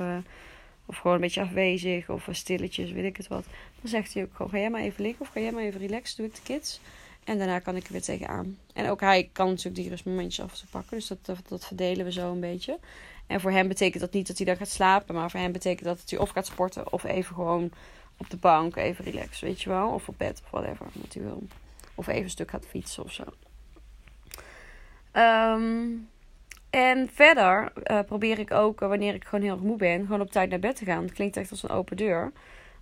of 0.85 0.97
gewoon 0.97 1.15
een 1.15 1.21
beetje 1.21 1.41
afwezig 1.41 2.09
of 2.09 2.27
stilletjes, 2.31 2.91
weet 2.91 3.05
ik 3.05 3.17
het 3.17 3.27
wat. 3.27 3.45
Dan 3.81 3.89
zegt 3.89 4.13
hij 4.13 4.23
ook 4.23 4.35
gewoon: 4.35 4.51
ga 4.51 4.57
jij 4.57 4.69
maar 4.69 4.81
even 4.81 5.03
liggen 5.03 5.21
of 5.21 5.31
ga 5.31 5.39
jij 5.39 5.51
maar 5.51 5.63
even 5.63 5.79
relaxen, 5.79 6.17
doe 6.17 6.25
ik 6.25 6.35
de 6.35 6.41
kids. 6.41 6.79
En 7.25 7.37
daarna 7.37 7.59
kan 7.59 7.75
ik 7.75 7.85
er 7.85 7.91
weer 7.91 8.01
tegenaan. 8.01 8.57
En 8.73 8.89
ook 8.89 8.99
hij 8.99 9.29
kan 9.33 9.47
natuurlijk 9.47 9.75
die 9.75 9.89
rustmomentjes 9.89 10.45
af 10.45 10.57
te 10.57 10.65
pakken. 10.67 10.97
Dus 10.97 11.07
dat, 11.07 11.39
dat, 11.47 11.65
verdelen 11.65 12.05
we 12.05 12.11
zo 12.11 12.31
een 12.31 12.39
beetje. 12.39 12.79
En 13.27 13.41
voor 13.41 13.51
hem 13.51 13.67
betekent 13.67 14.01
dat 14.01 14.13
niet 14.13 14.27
dat 14.27 14.37
hij 14.37 14.45
dan 14.45 14.57
gaat 14.57 14.69
slapen. 14.69 15.15
Maar 15.15 15.31
voor 15.31 15.39
hem 15.39 15.51
betekent 15.51 15.85
dat 15.85 16.09
hij 16.09 16.19
of 16.19 16.29
gaat 16.29 16.45
sporten. 16.45 16.93
Of 16.93 17.03
even 17.03 17.35
gewoon 17.35 17.71
op 18.17 18.29
de 18.29 18.37
bank 18.37 18.75
even 18.75 19.05
relaxen. 19.05 19.47
Weet 19.47 19.61
je 19.61 19.69
wel. 19.69 19.89
Of 19.89 20.07
op 20.07 20.17
bed 20.17 20.41
of 20.43 20.49
whatever. 20.51 20.85
Wat 20.93 21.13
hij 21.13 21.23
wil. 21.23 21.43
Of 21.95 22.07
even 22.07 22.23
een 22.23 22.29
stuk 22.29 22.49
gaat 22.49 22.65
fietsen 22.65 23.03
of 23.03 23.11
zo. 23.11 23.23
Um, 25.19 26.09
en 26.75 27.09
verder 27.09 27.71
uh, 27.91 27.99
probeer 28.05 28.39
ik 28.39 28.51
ook, 28.51 28.81
uh, 28.81 28.87
wanneer 28.89 29.13
ik 29.13 29.23
gewoon 29.23 29.43
heel 29.43 29.53
erg 29.53 29.63
moe 29.63 29.77
ben, 29.77 30.01
gewoon 30.01 30.21
op 30.21 30.31
tijd 30.31 30.49
naar 30.49 30.59
bed 30.59 30.75
te 30.75 30.85
gaan. 30.85 31.03
Het 31.03 31.13
klinkt 31.13 31.37
echt 31.37 31.51
als 31.51 31.63
een 31.63 31.69
open 31.69 31.97
deur. 31.97 32.31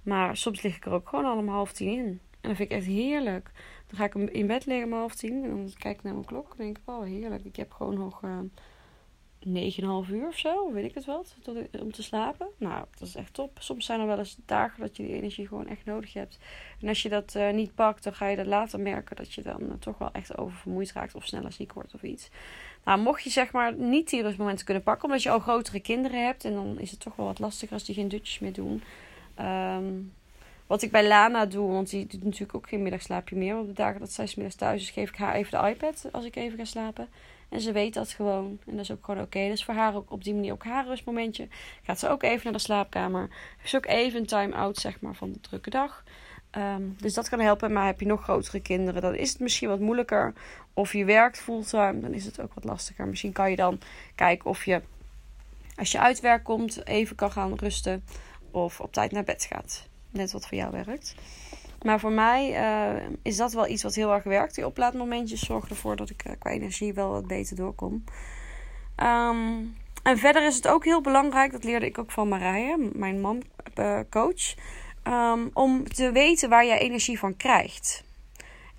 Maar 0.04 0.38
soms 0.38 0.62
lig 0.62 0.76
ik 0.76 0.86
er 0.86 0.92
ook 0.92 1.10
gewoon 1.10 1.26
al 1.26 1.38
om 1.38 1.48
half 1.48 1.72
tien 1.72 1.98
in. 1.98 2.06
En 2.42 2.50
dat 2.50 2.56
vind 2.56 2.72
ik 2.72 2.78
echt 2.78 2.86
heerlijk. 2.86 3.52
Dan 3.88 3.98
ga 3.98 4.06
ik 4.06 4.16
in 4.16 4.48
bed 4.48 4.66
liggen 4.66 4.86
om 4.86 4.94
half 4.94 5.16
tien. 5.16 5.44
En 5.44 5.50
dan 5.50 5.74
kijk 5.78 5.98
ik 5.98 6.04
naar 6.04 6.14
mijn 6.14 6.26
klok. 6.26 6.50
En 6.52 6.58
denk 6.58 6.78
ik, 6.78 6.84
oh 6.86 7.04
heerlijk. 7.04 7.46
Ik 7.46 7.56
heb 7.56 7.72
gewoon 7.72 7.98
nog 7.98 8.22
uh, 8.24 8.38
eh, 9.40 10.06
9,5 10.08 10.14
uur 10.14 10.28
of 10.28 10.38
zo. 10.38 10.72
Weet 10.72 10.86
ik 10.86 10.94
het 10.94 11.06
wat. 11.06 11.36
Tot, 11.42 11.58
om 11.82 11.92
te 11.92 12.04
slapen. 12.04 12.48
Nou, 12.58 12.86
dat 12.98 13.08
is 13.08 13.16
echt 13.16 13.34
top. 13.34 13.58
Soms 13.60 13.86
zijn 13.86 14.00
er 14.00 14.08
wel 14.08 14.20
eens 14.20 14.38
dagen 14.46 14.80
dat 14.80 14.98
je 14.98 15.04
die 15.04 15.16
energie 15.16 15.48
gewoon 15.48 15.68
echt 15.68 15.86
nodig 15.86 16.14
hebt. 16.14 16.40
En 16.82 16.88
als 16.88 17.02
je 17.02 17.10
dat 17.10 17.38
niet 17.52 17.76
pakt, 17.76 18.04
dan 18.04 18.14
ga 18.14 18.28
je 18.28 18.36
dat 18.36 18.46
later 18.46 18.80
merken. 18.80 19.16
Dat 19.16 19.34
je 19.34 19.42
dan 19.42 19.80
toch 19.80 19.98
wel 19.98 20.12
echt 20.12 20.38
oververmoeid 20.38 20.92
raakt. 20.92 21.16
Of 21.16 21.26
sneller 21.26 21.52
ziek 21.52 21.74
wordt 21.74 21.94
of 21.94 22.04
iets. 22.04 22.30
Nou, 22.86 23.00
mocht 23.00 23.24
je 23.24 23.30
zeg 23.30 23.52
maar 23.52 23.74
niet 23.76 24.10
die 24.10 24.22
rustmomenten 24.22 24.66
kunnen 24.66 24.84
pakken, 24.84 25.06
omdat 25.06 25.24
je 25.24 25.30
al 25.30 25.40
grotere 25.40 25.80
kinderen 25.80 26.26
hebt, 26.26 26.46
en 26.46 26.54
dan 26.54 26.80
is 26.80 26.92
het 26.92 27.00
toch 27.00 27.16
wel 27.16 27.26
wat 27.26 27.40
lastiger 27.40 27.74
als 27.74 27.86
die 27.86 27.96
geen 27.96 28.08
dutjes 28.08 28.40
meer 28.40 28.54
doen. 28.54 28.84
Um, 29.40 30.14
wat 30.68 30.82
ik 30.82 30.92
bij 30.92 31.08
Lana 31.08 31.46
doe, 31.46 31.72
want 31.72 31.90
die 31.90 32.08
doet 32.08 32.24
natuurlijk 32.24 32.56
ook 32.56 32.68
geen 32.68 32.82
middagslaapje 32.82 33.36
meer. 33.36 33.58
Op 33.58 33.68
de 33.68 33.74
dagen 33.74 34.00
dat 34.00 34.12
zij 34.12 34.26
middags 34.36 34.56
thuis 34.56 34.82
is, 34.82 34.90
geef 34.90 35.10
ik 35.10 35.16
haar 35.16 35.36
even 35.36 35.62
de 35.62 35.70
iPad 35.70 36.06
als 36.12 36.26
ik 36.26 36.36
even 36.36 36.58
ga 36.58 36.66
slapen. 36.66 37.08
En 37.50 37.62
ze 37.62 37.72
weet 37.72 37.94
dat 37.94 38.10
gewoon. 38.10 38.60
En 38.66 38.72
dat 38.72 38.82
is 38.82 38.92
ook 38.92 39.06
gewoon 39.06 39.24
oké. 39.24 39.48
Dus 39.48 39.64
voor 39.64 39.74
haar 39.74 39.96
ook 39.96 40.12
op 40.12 40.24
die 40.24 40.34
manier 40.34 40.54
ook 40.54 40.64
haar 40.64 40.86
rustmomentje. 40.86 41.48
Gaat 41.84 42.00
ze 42.00 42.10
ook 42.10 42.24
even 42.24 42.42
naar 42.44 42.54
de 42.54 42.60
slaapkamer. 42.60 43.30
Ze 43.64 43.78
ook 43.78 43.86
even 43.86 44.20
een 44.20 44.26
time-out 44.26 44.78
zeg 44.78 45.00
maar, 45.00 45.16
van 45.16 45.32
de 45.32 45.40
drukke 45.40 45.70
dag. 45.70 46.04
Um, 46.58 46.96
dus 47.00 47.14
dat 47.14 47.30
kan 47.30 47.40
helpen. 47.40 47.74
Maar 47.74 47.86
heb 47.86 48.00
je 48.00 48.06
nog 48.06 48.24
grotere 48.24 48.60
kinderen, 48.62 49.02
dan 49.02 49.16
is 49.16 49.30
het 49.30 49.40
misschien 49.40 49.70
wat 49.70 49.80
moeilijker. 49.80 50.34
Of 50.74 50.94
je 50.94 51.06
werkt 51.06 51.42
fulltime, 51.42 52.00
dan 52.00 52.14
is 52.14 52.26
het 52.26 52.42
ook 52.42 52.54
wat 52.54 52.64
lastiger. 52.64 53.08
Misschien 53.08 53.32
kan 53.32 53.50
je 53.50 53.56
dan 53.56 53.80
kijken 54.16 54.50
of 54.50 54.66
je, 54.66 54.82
als 55.76 55.92
je 55.92 56.00
uit 56.00 56.20
werk 56.20 56.44
komt, 56.44 56.88
even 56.88 57.16
kan 57.16 57.32
gaan 57.32 57.56
rusten. 57.56 58.04
Of 58.52 58.80
op 58.80 58.94
tijd 58.94 59.12
naar 59.12 59.24
bed 59.24 59.44
gaat. 59.44 59.88
Net 60.10 60.32
wat 60.32 60.48
voor 60.48 60.58
jou 60.58 60.72
werkt. 60.72 61.16
Maar 61.82 62.00
voor 62.00 62.12
mij 62.12 62.52
uh, 62.52 63.08
is 63.22 63.38
dat 63.38 63.54
wel 63.54 63.68
iets 63.68 63.84
wat 63.84 63.96
heel 63.96 64.14
erg 64.14 64.24
werkt. 64.24 64.56
Die 64.56 64.66
oplaadmomentjes 64.66 65.46
zorgen 65.46 65.70
ervoor 65.70 65.96
dat 65.96 66.10
ik 66.10 66.26
uh, 66.28 66.34
qua 66.40 66.50
energie 66.50 66.94
wel 66.94 67.10
wat 67.10 67.28
beter 67.28 67.56
doorkom. 67.56 68.04
Um, 68.98 69.76
en 70.04 70.18
verder 70.18 70.46
is 70.46 70.56
het 70.56 70.68
ook 70.68 70.86
heel 70.86 71.02
belangrijk, 71.02 71.52
dat 71.52 71.64
leerde 71.64 71.86
ik 71.86 71.98
ook 71.98 72.12
van 72.12 72.28
Marije, 72.28 72.90
mijn 72.94 73.22
man-coach. 73.22 74.56
Um, 75.08 75.50
om 75.54 75.88
te 75.94 76.12
weten 76.12 76.50
waar 76.50 76.66
je 76.66 76.78
energie 76.78 77.20
van 77.20 77.38
krijgt. 77.38 78.04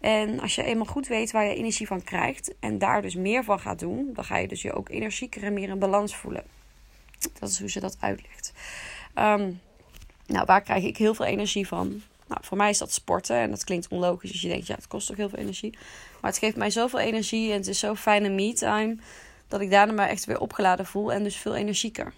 En 0.00 0.40
als 0.40 0.54
je 0.54 0.62
eenmaal 0.62 0.86
goed 0.86 1.06
weet 1.06 1.30
waar 1.30 1.44
je 1.44 1.54
energie 1.54 1.86
van 1.86 2.04
krijgt 2.04 2.54
en 2.60 2.78
daar 2.78 3.02
dus 3.02 3.14
meer 3.14 3.44
van 3.44 3.60
gaat 3.60 3.78
doen, 3.78 4.10
dan 4.14 4.24
ga 4.24 4.36
je 4.36 4.48
dus 4.48 4.62
je 4.62 4.72
ook 4.72 4.88
energieker 4.88 5.42
en 5.42 5.54
meer 5.54 5.68
in 5.68 5.78
balans 5.78 6.16
voelen. 6.16 6.44
Dat 7.38 7.48
is 7.48 7.58
hoe 7.58 7.70
ze 7.70 7.80
dat 7.80 7.96
uitlegt. 8.00 8.52
Um, 9.14 9.60
nou, 10.26 10.44
waar 10.46 10.62
krijg 10.62 10.84
ik 10.84 10.96
heel 10.96 11.14
veel 11.14 11.24
energie 11.24 11.66
van? 11.66 12.02
Nou, 12.26 12.40
voor 12.44 12.56
mij 12.56 12.70
is 12.70 12.78
dat 12.78 12.92
sporten. 12.92 13.36
En 13.36 13.50
dat 13.50 13.64
klinkt 13.64 13.88
onlogisch 13.88 14.32
als 14.32 14.40
je 14.40 14.48
denkt, 14.48 14.66
ja, 14.66 14.74
het 14.74 14.86
kost 14.86 15.06
toch 15.06 15.16
heel 15.16 15.28
veel 15.28 15.38
energie. 15.38 15.78
Maar 16.20 16.30
het 16.30 16.38
geeft 16.38 16.56
mij 16.56 16.70
zoveel 16.70 16.98
energie 16.98 17.50
en 17.50 17.56
het 17.56 17.66
is 17.66 17.78
zo'n 17.78 17.96
fijne 17.96 18.28
me-time. 18.28 18.96
Dat 19.48 19.60
ik 19.60 19.70
daarna 19.70 19.92
maar 19.92 20.08
echt 20.08 20.24
weer 20.24 20.40
opgeladen 20.40 20.86
voel 20.86 21.12
en 21.12 21.22
dus 21.22 21.36
veel 21.36 21.54
energieker. 21.54 22.12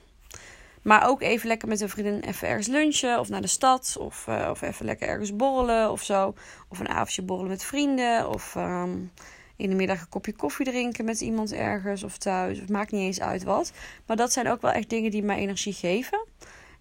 Maar 0.86 1.08
ook 1.08 1.22
even 1.22 1.48
lekker 1.48 1.68
met 1.68 1.80
een 1.80 1.88
vriendin 1.88 2.20
even 2.20 2.48
ergens 2.48 2.66
lunchen. 2.66 3.18
Of 3.18 3.28
naar 3.28 3.40
de 3.40 3.46
stad. 3.46 3.96
Of, 3.98 4.26
uh, 4.28 4.48
of 4.50 4.62
even 4.62 4.84
lekker 4.84 5.08
ergens 5.08 5.36
borrelen 5.36 5.90
of 5.90 6.02
zo. 6.02 6.34
Of 6.68 6.78
een 6.78 6.88
avondje 6.88 7.22
borrelen 7.22 7.50
met 7.50 7.64
vrienden. 7.64 8.28
Of 8.28 8.54
um, 8.54 9.12
in 9.56 9.70
de 9.70 9.76
middag 9.76 10.00
een 10.00 10.08
kopje 10.08 10.32
koffie 10.32 10.66
drinken 10.66 11.04
met 11.04 11.20
iemand 11.20 11.52
ergens. 11.52 12.02
Of 12.02 12.18
thuis. 12.18 12.58
Het 12.58 12.68
maakt 12.68 12.92
niet 12.92 13.00
eens 13.00 13.20
uit 13.20 13.42
wat. 13.42 13.72
Maar 14.06 14.16
dat 14.16 14.32
zijn 14.32 14.48
ook 14.48 14.60
wel 14.60 14.70
echt 14.70 14.90
dingen 14.90 15.10
die 15.10 15.22
mij 15.22 15.36
energie 15.36 15.72
geven. 15.72 16.24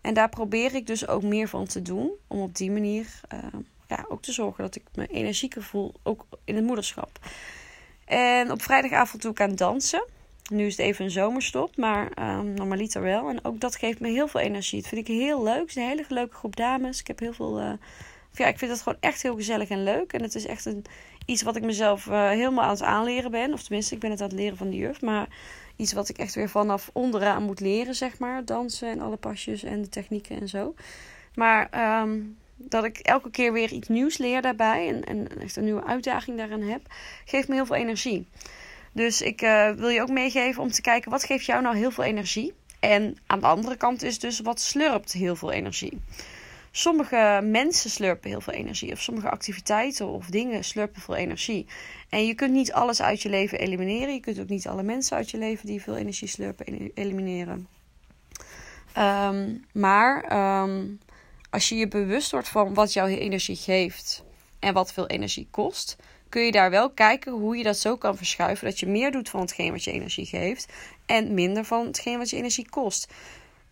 En 0.01 0.13
daar 0.13 0.29
probeer 0.29 0.75
ik 0.75 0.87
dus 0.87 1.07
ook 1.07 1.23
meer 1.23 1.47
van 1.47 1.65
te 1.65 1.81
doen. 1.81 2.11
Om 2.27 2.39
op 2.39 2.55
die 2.55 2.71
manier 2.71 3.21
uh, 3.33 3.39
ja, 3.87 4.05
ook 4.09 4.21
te 4.21 4.31
zorgen 4.31 4.63
dat 4.63 4.75
ik 4.75 4.83
me 4.95 5.07
energieker 5.07 5.63
voel. 5.63 5.93
Ook 6.03 6.25
in 6.43 6.55
het 6.55 6.65
moederschap. 6.65 7.19
En 8.05 8.51
op 8.51 8.61
vrijdagavond 8.61 9.21
doe 9.21 9.31
ik 9.31 9.41
aan 9.41 9.55
dansen. 9.55 10.05
Nu 10.51 10.65
is 10.65 10.77
het 10.77 10.85
even 10.85 11.05
een 11.05 11.11
zomerstop, 11.11 11.77
maar 11.77 12.37
um, 12.37 12.53
normaliter 12.53 13.01
wel. 13.01 13.29
En 13.29 13.45
ook 13.45 13.59
dat 13.59 13.75
geeft 13.75 13.99
me 13.99 14.09
heel 14.09 14.27
veel 14.27 14.41
energie. 14.41 14.79
Dat 14.79 14.89
vind 14.89 15.09
ik 15.09 15.15
heel 15.15 15.43
leuk. 15.43 15.59
Het 15.59 15.69
is 15.69 15.75
een 15.75 15.87
hele 15.87 16.05
leuke 16.07 16.35
groep 16.35 16.55
dames. 16.55 16.99
Ik 16.99 17.07
heb 17.07 17.19
heel 17.19 17.33
veel. 17.33 17.61
Uh, 17.61 17.71
ja, 18.31 18.47
ik 18.47 18.57
vind 18.57 18.71
het 18.71 18.81
gewoon 18.81 18.97
echt 19.01 19.21
heel 19.21 19.35
gezellig 19.35 19.69
en 19.69 19.83
leuk. 19.83 20.13
En 20.13 20.21
het 20.21 20.35
is 20.35 20.45
echt 20.45 20.65
een, 20.65 20.85
iets 21.25 21.41
wat 21.41 21.55
ik 21.55 21.63
mezelf 21.63 22.05
uh, 22.05 22.29
helemaal 22.29 22.63
aan 22.63 22.69
het 22.69 22.81
aanleren 22.81 23.31
ben. 23.31 23.53
Of 23.53 23.63
tenminste, 23.63 23.93
ik 23.93 23.99
ben 23.99 24.11
het 24.11 24.21
aan 24.21 24.27
het 24.27 24.37
leren 24.37 24.57
van 24.57 24.69
de 24.69 24.75
juf. 24.75 25.01
Maar 25.01 25.27
iets 25.75 25.93
wat 25.93 26.09
ik 26.09 26.17
echt 26.17 26.35
weer 26.35 26.49
vanaf 26.49 26.89
onderaan 26.93 27.43
moet 27.43 27.59
leren, 27.59 27.95
zeg 27.95 28.19
maar. 28.19 28.45
Dansen 28.45 28.89
en 28.89 28.99
alle 28.99 29.17
pasjes 29.17 29.63
en 29.63 29.81
de 29.81 29.89
technieken 29.89 30.39
en 30.39 30.47
zo. 30.47 30.73
Maar 31.35 31.69
um, 32.01 32.37
dat 32.55 32.83
ik 32.83 32.97
elke 32.97 33.31
keer 33.31 33.53
weer 33.53 33.71
iets 33.71 33.87
nieuws 33.87 34.17
leer 34.17 34.41
daarbij. 34.41 34.87
En, 34.87 35.03
en 35.03 35.41
echt 35.41 35.55
een 35.55 35.63
nieuwe 35.63 35.83
uitdaging 35.83 36.37
daarin 36.37 36.69
heb. 36.69 36.81
Geeft 37.25 37.47
me 37.47 37.53
heel 37.55 37.65
veel 37.65 37.75
energie. 37.75 38.27
Dus 38.95 39.21
ik 39.21 39.41
uh, 39.41 39.69
wil 39.71 39.89
je 39.89 40.01
ook 40.01 40.09
meegeven 40.09 40.61
om 40.61 40.71
te 40.71 40.81
kijken 40.81 41.11
wat 41.11 41.23
geeft 41.23 41.45
jou 41.45 41.61
nou 41.61 41.77
heel 41.77 41.91
veel 41.91 42.03
energie. 42.03 42.53
En 42.79 43.17
aan 43.25 43.39
de 43.39 43.45
andere 43.45 43.75
kant 43.75 44.03
is 44.03 44.19
dus 44.19 44.39
wat 44.39 44.59
slurpt 44.59 45.11
heel 45.11 45.35
veel 45.35 45.51
energie. 45.51 46.01
Sommige 46.71 47.39
mensen 47.43 47.89
slurpen 47.89 48.29
heel 48.29 48.41
veel 48.41 48.53
energie. 48.53 48.91
Of 48.91 49.01
sommige 49.01 49.29
activiteiten 49.29 50.07
of 50.07 50.25
dingen 50.25 50.63
slurpen 50.63 51.01
veel 51.01 51.15
energie. 51.15 51.65
En 52.09 52.25
je 52.25 52.33
kunt 52.33 52.51
niet 52.51 52.73
alles 52.73 53.01
uit 53.01 53.21
je 53.21 53.29
leven 53.29 53.59
elimineren. 53.59 54.13
Je 54.13 54.19
kunt 54.19 54.39
ook 54.39 54.49
niet 54.49 54.67
alle 54.67 54.83
mensen 54.83 55.17
uit 55.17 55.31
je 55.31 55.37
leven 55.37 55.67
die 55.67 55.81
veel 55.81 55.95
energie 55.95 56.27
slurpen 56.27 56.91
elimineren. 56.93 57.67
Um, 58.97 59.65
maar 59.73 60.37
um, 60.63 60.99
als 61.49 61.69
je 61.69 61.75
je 61.75 61.87
bewust 61.87 62.31
wordt 62.31 62.47
van 62.47 62.73
wat 62.73 62.93
jouw 62.93 63.07
energie 63.07 63.55
geeft 63.55 64.23
en 64.59 64.73
wat 64.73 64.93
veel 64.93 65.07
energie 65.07 65.47
kost, 65.51 65.97
kun 66.29 66.41
je 66.41 66.51
daar 66.51 66.69
wel 66.69 66.89
kijken 66.89 67.31
hoe 67.31 67.57
je 67.57 67.63
dat 67.63 67.77
zo 67.77 67.95
kan 67.95 68.17
verschuiven 68.17 68.65
dat 68.65 68.79
je 68.79 68.87
meer 68.87 69.11
doet 69.11 69.29
van 69.29 69.39
hetgeen 69.39 69.71
wat 69.71 69.83
je 69.83 69.91
energie 69.91 70.25
geeft 70.25 70.73
en 71.05 71.33
minder 71.33 71.65
van 71.65 71.85
hetgeen 71.85 72.17
wat 72.17 72.29
je 72.29 72.37
energie 72.37 72.69
kost. 72.69 73.13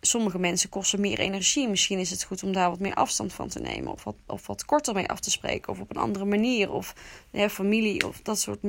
Sommige 0.00 0.38
mensen 0.38 0.68
kosten 0.68 1.00
meer 1.00 1.18
energie. 1.18 1.68
Misschien 1.68 1.98
is 1.98 2.10
het 2.10 2.24
goed 2.24 2.42
om 2.42 2.52
daar 2.52 2.70
wat 2.70 2.78
meer 2.78 2.94
afstand 2.94 3.32
van 3.32 3.48
te 3.48 3.60
nemen. 3.60 3.92
Of 3.92 4.04
wat, 4.04 4.14
of 4.26 4.46
wat 4.46 4.64
korter 4.64 4.94
mee 4.94 5.08
af 5.08 5.20
te 5.20 5.30
spreken. 5.30 5.72
Of 5.72 5.80
op 5.80 5.90
een 5.90 6.02
andere 6.02 6.24
manier. 6.24 6.72
Of 6.72 6.94
familie 7.50 8.06
of 8.06 8.20
dat 8.22 8.40
soort 8.40 8.60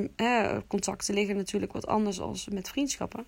contacten 0.66 1.14
liggen 1.14 1.36
natuurlijk 1.36 1.72
wat 1.72 1.86
anders 1.86 2.20
als 2.20 2.48
met 2.50 2.68
vriendschappen. 2.68 3.26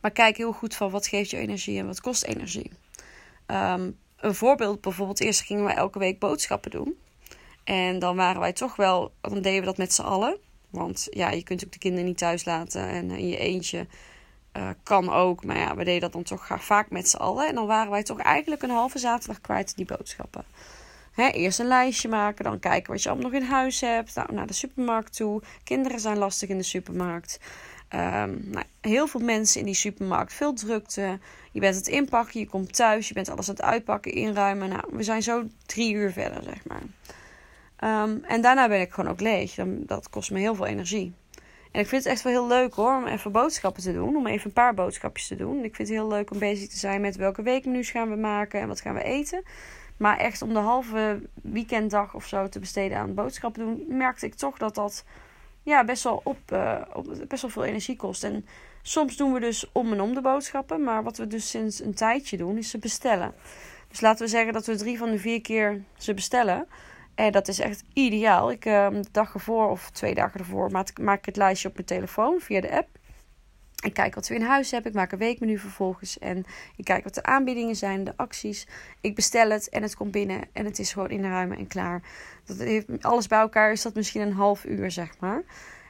Maar 0.00 0.10
kijk 0.10 0.36
heel 0.36 0.52
goed 0.52 0.74
van 0.74 0.90
wat 0.90 1.06
geeft 1.06 1.30
je 1.30 1.36
energie 1.36 1.78
en 1.78 1.86
wat 1.86 2.00
kost 2.00 2.24
energie. 2.24 2.70
Um, 3.46 3.98
een 4.16 4.34
voorbeeld 4.34 4.80
bijvoorbeeld, 4.80 5.20
eerst 5.20 5.40
gingen 5.40 5.64
we 5.64 5.72
elke 5.72 5.98
week 5.98 6.18
boodschappen 6.18 6.70
doen. 6.70 6.96
En 7.64 7.98
dan 7.98 8.16
waren 8.16 8.40
wij 8.40 8.52
toch 8.52 8.76
wel, 8.76 9.12
dan 9.20 9.42
deden 9.42 9.60
we 9.60 9.66
dat 9.66 9.76
met 9.76 9.92
z'n 9.92 10.02
allen. 10.02 10.36
Want 10.70 11.06
ja, 11.10 11.30
je 11.30 11.42
kunt 11.42 11.64
ook 11.64 11.72
de 11.72 11.78
kinderen 11.78 12.06
niet 12.06 12.18
thuis 12.18 12.44
laten 12.44 12.88
en 12.88 13.10
in 13.10 13.28
je 13.28 13.38
eentje 13.38 13.86
uh, 14.56 14.68
kan 14.82 15.12
ook. 15.12 15.44
Maar 15.44 15.58
ja, 15.58 15.76
we 15.76 15.84
deden 15.84 16.00
dat 16.00 16.12
dan 16.12 16.22
toch 16.22 16.46
vaak 16.58 16.90
met 16.90 17.08
z'n 17.08 17.16
allen. 17.16 17.48
En 17.48 17.54
dan 17.54 17.66
waren 17.66 17.90
wij 17.90 18.02
toch 18.02 18.18
eigenlijk 18.18 18.62
een 18.62 18.70
halve 18.70 18.98
zaterdag 18.98 19.40
kwijt 19.40 19.76
die 19.76 19.86
boodschappen. 19.86 20.44
Hè, 21.12 21.28
eerst 21.28 21.58
een 21.58 21.66
lijstje 21.66 22.08
maken, 22.08 22.44
dan 22.44 22.58
kijken 22.58 22.92
wat 22.92 23.02
je 23.02 23.08
allemaal 23.08 23.30
nog 23.30 23.40
in 23.40 23.46
huis 23.46 23.80
hebt. 23.80 24.14
Nou, 24.14 24.32
naar 24.32 24.46
de 24.46 24.52
supermarkt 24.52 25.16
toe. 25.16 25.42
Kinderen 25.64 26.00
zijn 26.00 26.18
lastig 26.18 26.48
in 26.48 26.58
de 26.58 26.62
supermarkt. 26.62 27.40
Um, 27.94 28.48
nou, 28.50 28.64
heel 28.80 29.06
veel 29.06 29.20
mensen 29.20 29.60
in 29.60 29.66
die 29.66 29.74
supermarkt, 29.74 30.32
veel 30.32 30.52
drukte. 30.52 31.18
Je 31.52 31.60
bent 31.60 31.74
het 31.74 31.88
inpakken, 31.88 32.40
je 32.40 32.46
komt 32.46 32.74
thuis, 32.74 33.08
je 33.08 33.14
bent 33.14 33.28
alles 33.28 33.48
aan 33.48 33.54
het 33.54 33.64
uitpakken, 33.64 34.12
inruimen. 34.12 34.68
Nou, 34.68 34.82
we 34.90 35.02
zijn 35.02 35.22
zo 35.22 35.44
drie 35.66 35.94
uur 35.94 36.12
verder, 36.12 36.42
zeg 36.42 36.64
maar. 36.64 36.82
Um, 37.80 38.24
en 38.24 38.40
daarna 38.40 38.68
ben 38.68 38.80
ik 38.80 38.92
gewoon 38.92 39.10
ook 39.10 39.20
leeg. 39.20 39.54
Dat 39.66 40.10
kost 40.10 40.30
me 40.30 40.38
heel 40.38 40.54
veel 40.54 40.66
energie. 40.66 41.14
En 41.72 41.80
ik 41.80 41.86
vind 41.86 42.04
het 42.04 42.12
echt 42.12 42.22
wel 42.22 42.32
heel 42.32 42.46
leuk 42.46 42.74
hoor, 42.74 42.96
om 42.96 43.06
even 43.06 43.32
boodschappen 43.32 43.82
te 43.82 43.92
doen. 43.92 44.16
Om 44.16 44.26
even 44.26 44.46
een 44.46 44.52
paar 44.52 44.74
boodschapjes 44.74 45.26
te 45.26 45.36
doen. 45.36 45.64
Ik 45.64 45.74
vind 45.74 45.88
het 45.88 45.96
heel 45.96 46.08
leuk 46.08 46.30
om 46.30 46.38
bezig 46.38 46.68
te 46.68 46.78
zijn 46.78 47.00
met 47.00 47.16
welke 47.16 47.42
weekmenu's 47.42 47.90
gaan 47.90 48.10
we 48.10 48.16
maken 48.16 48.60
en 48.60 48.68
wat 48.68 48.80
gaan 48.80 48.94
we 48.94 49.02
eten. 49.02 49.42
Maar 49.96 50.18
echt 50.18 50.42
om 50.42 50.52
de 50.52 50.58
halve 50.58 51.20
weekenddag 51.42 52.14
of 52.14 52.26
zo 52.26 52.48
te 52.48 52.58
besteden 52.58 52.98
aan 52.98 53.14
boodschappen 53.14 53.64
doen, 53.64 53.84
merkte 53.88 54.26
ik 54.26 54.34
toch 54.34 54.58
dat 54.58 54.74
dat 54.74 55.04
ja, 55.62 55.84
best, 55.84 56.02
wel 56.02 56.20
op, 56.24 56.38
uh, 56.52 56.80
op, 56.92 57.24
best 57.28 57.42
wel 57.42 57.50
veel 57.50 57.64
energie 57.64 57.96
kost. 57.96 58.24
En 58.24 58.46
soms 58.82 59.16
doen 59.16 59.32
we 59.32 59.40
dus 59.40 59.70
om 59.72 59.92
en 59.92 60.00
om 60.00 60.14
de 60.14 60.20
boodschappen. 60.20 60.82
Maar 60.82 61.02
wat 61.02 61.16
we 61.16 61.26
dus 61.26 61.50
sinds 61.50 61.80
een 61.80 61.94
tijdje 61.94 62.36
doen, 62.36 62.56
is 62.56 62.70
ze 62.70 62.78
bestellen. 62.78 63.34
Dus 63.88 64.00
laten 64.00 64.24
we 64.24 64.30
zeggen 64.30 64.52
dat 64.52 64.66
we 64.66 64.76
drie 64.76 64.98
van 64.98 65.10
de 65.10 65.18
vier 65.18 65.40
keer 65.40 65.82
ze 65.96 66.14
bestellen. 66.14 66.66
En 67.14 67.32
dat 67.32 67.48
is 67.48 67.60
echt 67.60 67.82
ideaal. 67.92 68.50
Ik, 68.50 68.64
uh, 68.64 68.88
de 68.90 69.04
dag 69.10 69.34
ervoor 69.34 69.70
of 69.70 69.90
twee 69.90 70.14
dagen 70.14 70.40
ervoor 70.40 70.70
maak, 70.70 71.18
ik 71.18 71.24
het 71.24 71.36
lijstje 71.36 71.68
op 71.68 71.74
mijn 71.74 71.86
telefoon 71.86 72.40
via 72.40 72.60
de 72.60 72.76
app. 72.76 72.88
Ik 73.84 73.94
kijk 73.94 74.14
wat 74.14 74.28
we 74.28 74.34
in 74.34 74.42
huis 74.42 74.70
hebben. 74.70 74.90
Ik 74.90 74.96
maak 74.96 75.12
een 75.12 75.18
weekmenu 75.18 75.58
vervolgens. 75.58 76.18
En 76.18 76.44
ik 76.76 76.84
kijk 76.84 77.04
wat 77.04 77.14
de 77.14 77.22
aanbiedingen 77.22 77.76
zijn, 77.76 78.04
de 78.04 78.12
acties. 78.16 78.66
Ik 79.00 79.14
bestel 79.14 79.50
het 79.50 79.68
en 79.68 79.82
het 79.82 79.96
komt 79.96 80.10
binnen. 80.10 80.40
En 80.52 80.64
het 80.64 80.78
is 80.78 80.92
gewoon 80.92 81.10
inruimen 81.10 81.58
en 81.58 81.66
klaar. 81.66 82.02
Dat 82.44 82.58
heeft, 82.58 82.86
alles 83.00 83.26
bij 83.26 83.38
elkaar 83.38 83.72
is 83.72 83.82
dat 83.82 83.94
misschien 83.94 84.20
een 84.20 84.32
half 84.32 84.64
uur, 84.64 84.90
zeg 84.90 85.18
maar. 85.18 85.42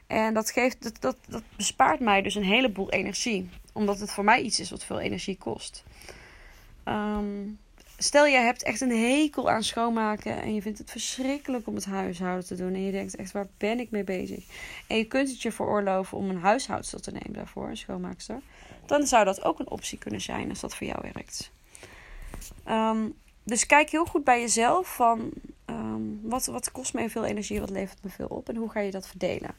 En 0.07 0.35
dat, 0.35 0.51
geeft, 0.51 0.83
dat, 0.83 1.01
dat, 1.01 1.17
dat 1.29 1.43
bespaart 1.57 2.01
mij 2.01 2.23
dus 2.23 2.35
een 2.35 2.43
heleboel 2.43 2.91
energie. 2.91 3.51
Omdat 3.73 4.01
het 4.01 4.11
voor 4.11 4.25
mij 4.25 4.41
iets 4.41 4.61
is 4.61 4.71
wat 4.71 4.85
veel 4.85 5.01
energie 5.01 5.39
kost. 5.39 5.85
Um, 6.85 7.59
stel 7.99 8.27
je 8.27 8.37
hebt 8.37 8.63
echt 8.63 8.81
een 8.81 8.99
hekel 8.99 9.51
aan 9.51 9.63
schoonmaken 9.63 10.43
en 10.43 10.55
je 10.55 10.63
vindt 10.63 10.79
het 10.79 10.91
verschrikkelijk 10.91 11.67
om 11.67 11.75
het 11.75 11.85
huishouden 11.85 12.47
te 12.47 12.55
doen 12.55 12.75
en 12.75 12.83
je 12.83 12.93
denkt 12.93 13.17
echt 13.17 13.33
waar 13.33 13.47
ben 13.59 13.81
ik 13.81 13.91
mee 13.91 14.05
bezig 14.05 14.45
en 14.87 14.97
je 14.97 15.05
kunt 15.05 15.29
het 15.29 15.43
je 15.43 15.53
veroorloven 15.53 16.19
om 16.19 16.31
een 16.31 16.41
huishoudster 16.41 17.01
te 17.01 17.11
nemen 17.11 17.33
daarvoor, 17.33 17.69
een 17.69 17.77
schoonmaakster, 17.77 18.41
dan 18.87 19.07
zou 19.07 19.25
dat 19.25 19.45
ook 19.45 19.59
een 19.59 19.71
optie 19.71 19.99
kunnen 19.99 20.21
zijn 20.21 20.49
als 20.49 20.61
dat 20.61 20.77
voor 20.77 20.87
jou 20.87 20.99
werkt. 21.03 21.51
Um, 22.69 23.15
dus 23.45 23.67
kijk 23.67 23.91
heel 23.91 24.05
goed 24.05 24.25
bij 24.25 24.41
jezelf 24.41 24.95
van 24.95 25.31
um, 25.67 26.21
wat, 26.23 26.47
wat 26.47 26.73
kost 26.73 26.95
me 26.95 27.11
veel 27.11 27.25
energie, 27.25 27.61
wat 27.61 27.71
levert 27.71 28.03
me 28.03 28.11
veel 28.11 28.27
op 28.27 28.49
en 28.49 28.57
hoe 28.57 28.71
ga 28.71 28.81
je 28.81 28.91
dat 28.91 29.09
verdelen. 29.09 29.55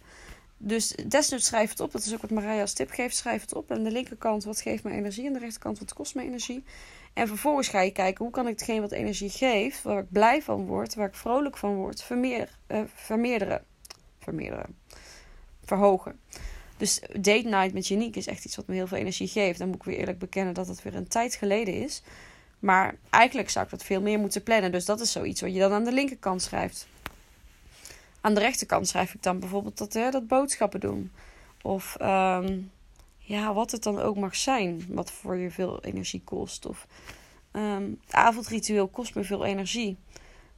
Dus 0.58 0.96
desnoods 1.08 1.46
schrijf 1.46 1.70
het 1.70 1.80
op. 1.80 1.92
Dat 1.92 2.06
is 2.06 2.14
ook 2.14 2.22
wat 2.22 2.30
Maria 2.30 2.62
als 2.62 2.74
tip 2.74 2.90
geeft. 2.90 3.16
Schrijf 3.16 3.42
het 3.42 3.54
op. 3.54 3.72
Aan 3.72 3.84
de 3.84 3.92
linkerkant 3.92 4.44
wat 4.44 4.62
geeft 4.62 4.84
me 4.84 4.92
energie. 4.92 5.28
Aan 5.28 5.34
de 5.34 5.40
rechterkant 5.40 5.80
wat 5.80 5.94
kost 5.94 6.16
me 6.16 6.24
energie. 6.24 6.64
En 7.14 7.28
vervolgens 7.28 7.68
ga 7.68 7.82
je 7.82 7.92
kijken 7.92 8.24
hoe 8.24 8.34
kan 8.34 8.48
ik 8.48 8.60
hetgeen 8.60 8.82
wat 8.82 8.92
energie 8.92 9.30
geeft, 9.30 9.82
waar 9.82 10.00
ik 10.00 10.12
blij 10.12 10.42
van 10.42 10.66
word, 10.66 10.96
waar 10.96 11.08
ik 11.08 11.16
vrolijk 11.16 11.58
van 11.58 11.76
word, 11.76 12.04
vermeer, 12.04 12.50
uh, 12.68 12.82
vermeerderen. 12.94 13.64
Vermeerderen. 14.20 14.78
Verhogen. 15.64 16.20
Dus 16.78 17.02
date 17.14 17.48
night 17.48 17.74
met 17.74 17.88
Janiek 17.88 18.16
is 18.16 18.28
echt 18.28 18.46
iets 18.46 18.56
wat 18.56 18.68
me 18.68 18.76
heel 18.76 18.88
veel 18.88 18.98
energie 18.98 19.28
geeft. 19.28 19.60
Dan 19.60 19.68
moet 19.68 19.76
ik 19.76 19.84
weer 19.84 19.98
eerlijk 19.98 20.20
bekennen 20.20 20.54
dat 20.54 20.68
het 20.68 20.84
weer 20.84 20.96
een 20.96 21.08
tijd 21.08 21.36
geleden 21.36 21.74
is. 21.74 22.04
Maar 22.60 22.96
eigenlijk 23.10 23.50
zou 23.50 23.66
ik 23.66 23.72
dat 23.72 23.84
veel 23.84 24.02
meer 24.02 24.20
moeten 24.20 24.44
plannen. 24.44 24.72
Dus 24.72 24.86
dat 24.86 25.00
is 25.00 25.12
zoiets 25.12 25.42
wat 25.42 25.54
je 25.54 25.60
dan 25.60 25.72
aan 25.72 25.84
de 25.84 25.92
linkerkant 25.92 26.42
schrijft. 26.42 26.88
Aan 28.26 28.34
de 28.34 28.40
rechterkant 28.40 28.88
schrijf 28.88 29.14
ik 29.14 29.24
dan 29.24 29.40
bijvoorbeeld 29.40 29.78
dat, 29.78 29.94
hè, 29.94 30.10
dat 30.10 30.28
boodschappen 30.28 30.80
doen. 30.80 31.12
Of 31.62 31.98
um, 32.02 32.72
ja, 33.18 33.54
wat 33.54 33.72
het 33.72 33.84
dan 33.84 34.00
ook 34.00 34.18
mag 34.18 34.36
zijn, 34.36 34.86
wat 34.90 35.12
voor 35.12 35.36
je 35.36 35.52
veel 35.52 35.84
energie 35.84 36.22
kost. 36.24 36.66
Of 36.66 36.88
het 37.52 38.14
avondritueel 38.14 38.88
kost 38.88 39.16
me 39.16 39.24
veel 39.24 39.46
energie. 39.46 39.98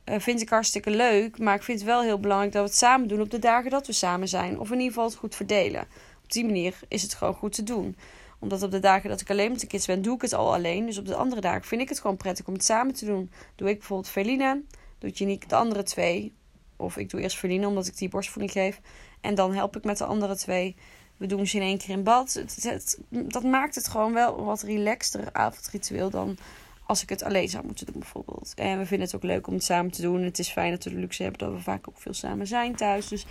Uh, 0.06 0.20
vind 0.20 0.42
ik 0.42 0.50
hartstikke 0.50 0.90
leuk, 0.90 1.40
maar 1.40 1.56
ik 1.56 1.64
vind 1.64 1.80
het 1.80 1.88
wel 1.88 2.02
heel 2.02 2.20
belangrijk 2.20 2.52
dat 2.52 2.62
we 2.62 2.70
het 2.70 2.78
samen 2.78 3.08
doen 3.08 3.22
op 3.22 3.32
de 3.32 3.40
dagen 3.40 3.72
dat 3.72 3.88
we 3.88 3.94
samen 3.94 4.28
zijn. 4.28 4.60
Of 4.60 4.68
in 4.68 4.78
ieder 4.78 4.88
geval 4.88 5.06
het 5.06 5.16
goed 5.16 5.36
verdelen. 5.36 5.82
Op 6.24 6.32
die 6.32 6.46
manier 6.46 6.80
is 6.88 7.02
het 7.02 7.14
gewoon 7.14 7.34
goed 7.34 7.54
te 7.54 7.64
doen. 7.64 7.98
Omdat 8.40 8.64
op 8.64 8.72
de 8.72 8.80
dagen 8.80 9.10
dat 9.10 9.22
ik 9.22 9.30
alleen 9.30 9.52
met 9.52 9.60
de 9.60 9.68
kids 9.68 9.86
ben, 9.86 10.02
doe 10.02 10.16
ik 10.16 10.22
het 10.22 10.34
al 10.34 10.54
alleen. 10.54 10.86
Dus 10.86 10.98
op 10.98 11.06
de 11.06 11.16
andere 11.16 11.42
dagen 11.42 11.64
vind 11.64 11.82
ik 11.82 11.90
het 11.90 12.00
gewoon 12.00 12.18
prettig 12.18 12.48
om 12.48 12.54
het 12.54 12.66
samen 12.66 12.94
te 12.94 13.06
doen. 13.06 13.32
Doe 13.56 13.70
ik 13.70 13.78
bijvoorbeeld 13.78 14.10
Felina, 14.10 14.60
doet 15.00 15.18
Janiek 15.18 15.50
de 15.50 15.56
andere 15.56 15.84
twee. 15.84 16.34
Of 16.78 16.98
ik 16.98 17.10
doe 17.10 17.22
eerst 17.22 17.38
Felina 17.38 17.68
omdat 17.68 17.88
ik 17.88 17.98
die 17.98 18.10
borstvoeding 18.10 18.52
geef. 18.52 18.80
En 19.22 19.36
dan 19.36 19.54
help 19.54 19.76
ik 19.76 19.84
met 19.84 19.98
de 19.98 20.06
andere 20.06 20.36
twee. 20.36 20.76
We 21.18 21.26
doen 21.26 21.48
ze 21.48 21.56
in 21.56 21.62
één 21.62 21.78
keer 21.78 21.90
in 21.90 22.04
bad. 22.04 22.34
Het, 22.34 23.00
dat 23.10 23.44
maakt 23.44 23.76
het 23.76 23.88
gewoon 23.88 24.14
wel 24.14 24.44
wat 24.44 24.62
relaxter 24.62 25.30
avondritueel 25.32 26.10
dan 26.10 26.38
als 26.86 27.02
ik 27.02 27.10
het 27.10 27.24
alleen 27.24 27.50
zou 27.50 27.66
moeten 27.66 27.86
doen 27.86 28.00
bijvoorbeeld. 28.00 28.54
En 28.56 28.78
we 28.78 28.86
vinden 28.86 29.06
het 29.06 29.16
ook 29.16 29.24
leuk 29.24 29.48
om 29.48 29.54
het 29.54 29.64
samen 29.64 29.92
te 29.92 30.02
doen. 30.02 30.22
Het 30.22 30.40
is 30.40 30.50
fijn 30.50 30.72
dat 30.72 30.84
we 30.84 30.90
de 30.90 31.00
luxe 31.00 31.22
hebben 31.22 31.40
dat 31.40 31.52
we 31.52 31.64
vaak 31.64 31.90
ook 31.90 31.98
veel 32.00 32.14
samen 32.14 32.48
zijn 32.48 32.76
thuis. 32.76 33.08
Dus 33.08 33.26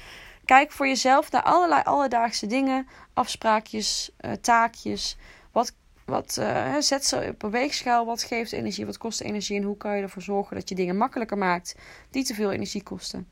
kijk 0.45 0.73
voor 0.73 0.87
jezelf 0.87 1.31
naar 1.31 1.43
allerlei 1.43 1.83
alledaagse 1.83 2.47
dingen, 2.47 2.87
afspraakjes, 3.13 4.11
uh, 4.21 4.33
taakjes. 4.33 5.17
Wat 5.53 5.75
wat 6.07 6.37
uh, 6.41 6.77
zet 6.79 7.05
ze 7.05 7.29
op 7.31 7.43
een 7.43 7.51
weegschaal. 7.51 8.07
Wat 8.07 8.23
geeft 8.23 8.53
energie, 8.53 8.87
wat 8.87 8.99
kost 8.99 9.21
energie 9.21 9.57
en 9.57 9.63
hoe 9.63 9.77
kan 9.77 9.97
je 9.97 10.03
ervoor 10.03 10.23
zorgen 10.23 10.57
dat 10.57 10.69
je 10.69 10.75
dingen 10.75 10.97
makkelijker 10.97 11.39
maakt 11.39 11.77
die 12.11 12.25
te 12.25 12.35
veel 12.35 12.53
energie 12.53 12.83
kosten. 12.83 13.29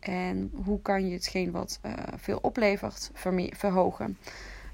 En 0.00 0.50
hoe 0.64 0.82
kan 0.82 1.06
je 1.06 1.12
hetgeen 1.12 1.50
wat 1.50 1.80
uh, 1.86 1.92
veel 2.16 2.38
oplevert 2.42 3.10
verhogen. 3.50 4.18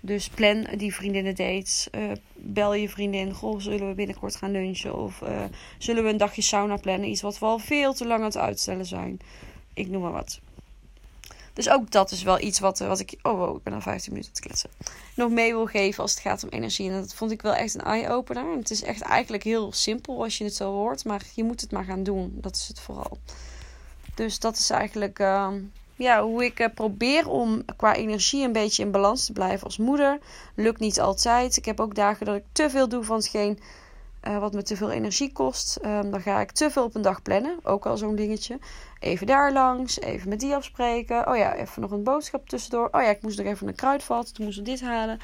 Dus 0.00 0.28
plan 0.28 0.66
die 0.76 0.94
vriendinnen 0.94 1.34
dates. 1.34 1.88
Uh, 1.90 2.12
bel 2.34 2.74
je 2.74 2.88
vriendin. 2.88 3.32
Goh, 3.32 3.60
zullen 3.60 3.88
we 3.88 3.94
binnenkort 3.94 4.36
gaan 4.36 4.50
lunchen? 4.50 4.96
Of 4.96 5.22
zullen 5.78 6.04
we 6.04 6.10
een 6.10 6.16
dagje 6.16 6.42
sauna 6.42 6.76
plannen? 6.76 7.08
Iets 7.08 7.20
wat 7.20 7.38
we 7.38 7.46
al 7.46 7.58
veel 7.58 7.94
te 7.94 8.06
lang 8.06 8.20
aan 8.20 8.26
het 8.26 8.36
uitstellen 8.36 8.86
zijn. 8.86 9.18
Ik 9.74 9.88
noem 9.88 10.02
maar 10.02 10.12
wat. 10.12 10.40
Dus 11.58 11.68
ook 11.68 11.90
dat 11.90 12.10
is 12.10 12.22
wel 12.22 12.40
iets 12.40 12.58
wat, 12.58 12.78
wat 12.78 13.00
ik. 13.00 13.18
Oh, 13.22 13.38
wow, 13.38 13.56
ik 13.56 13.62
ben 13.62 13.72
al 13.72 13.80
15 13.80 14.12
minuten 14.12 14.32
te 14.34 14.40
kletsen. 14.40 14.70
Nog 15.14 15.30
mee 15.30 15.52
wil 15.52 15.66
geven 15.66 16.02
als 16.02 16.10
het 16.10 16.20
gaat 16.20 16.44
om 16.44 16.48
energie. 16.48 16.90
En 16.90 17.00
dat 17.00 17.14
vond 17.14 17.30
ik 17.30 17.42
wel 17.42 17.54
echt 17.54 17.74
een 17.74 17.80
eye-opener. 17.80 18.56
Het 18.56 18.70
is 18.70 18.82
echt 18.82 19.00
eigenlijk 19.00 19.42
heel 19.42 19.72
simpel 19.72 20.22
als 20.22 20.38
je 20.38 20.44
het 20.44 20.54
zo 20.54 20.72
hoort. 20.72 21.04
Maar 21.04 21.22
je 21.34 21.44
moet 21.44 21.60
het 21.60 21.72
maar 21.72 21.84
gaan 21.84 22.02
doen. 22.02 22.32
Dat 22.34 22.56
is 22.56 22.68
het 22.68 22.80
vooral. 22.80 23.18
Dus 24.14 24.38
dat 24.38 24.56
is 24.56 24.70
eigenlijk. 24.70 25.18
Uh, 25.18 25.48
ja, 25.96 26.22
hoe 26.22 26.44
ik 26.44 26.60
uh, 26.60 26.66
probeer 26.74 27.28
om 27.28 27.64
qua 27.76 27.94
energie 27.94 28.44
een 28.44 28.52
beetje 28.52 28.82
in 28.82 28.90
balans 28.90 29.26
te 29.26 29.32
blijven 29.32 29.64
als 29.64 29.76
moeder. 29.76 30.18
Lukt 30.54 30.80
niet 30.80 31.00
altijd. 31.00 31.56
Ik 31.56 31.64
heb 31.64 31.80
ook 31.80 31.94
dagen 31.94 32.26
dat 32.26 32.36
ik 32.36 32.44
te 32.52 32.70
veel 32.70 32.88
doe 32.88 33.04
van 33.04 33.16
hetgeen 33.16 33.58
uh, 34.28 34.38
wat 34.38 34.52
me 34.52 34.62
te 34.62 34.76
veel 34.76 34.90
energie 34.90 35.32
kost. 35.32 35.78
Um, 35.84 36.10
dan 36.10 36.20
ga 36.20 36.40
ik 36.40 36.50
te 36.50 36.70
veel 36.70 36.84
op 36.84 36.94
een 36.94 37.02
dag 37.02 37.22
plannen. 37.22 37.58
Ook 37.62 37.86
al 37.86 37.96
zo'n 37.96 38.16
dingetje. 38.16 38.58
Even 38.98 39.26
daar 39.26 39.52
langs, 39.52 40.00
even 40.00 40.28
met 40.28 40.40
die 40.40 40.54
afspreken. 40.54 41.28
Oh 41.28 41.36
ja, 41.36 41.54
even 41.54 41.80
nog 41.82 41.90
een 41.90 42.02
boodschap 42.02 42.48
tussendoor. 42.48 42.88
Oh 42.92 43.02
ja, 43.02 43.08
ik 43.08 43.22
moest 43.22 43.38
nog 43.38 43.46
even 43.46 43.68
een 43.68 43.74
kruidvat. 43.74 44.34
Toen 44.34 44.44
moest 44.44 44.58
ik 44.58 44.64
dit 44.64 44.80
halen. 44.80 45.18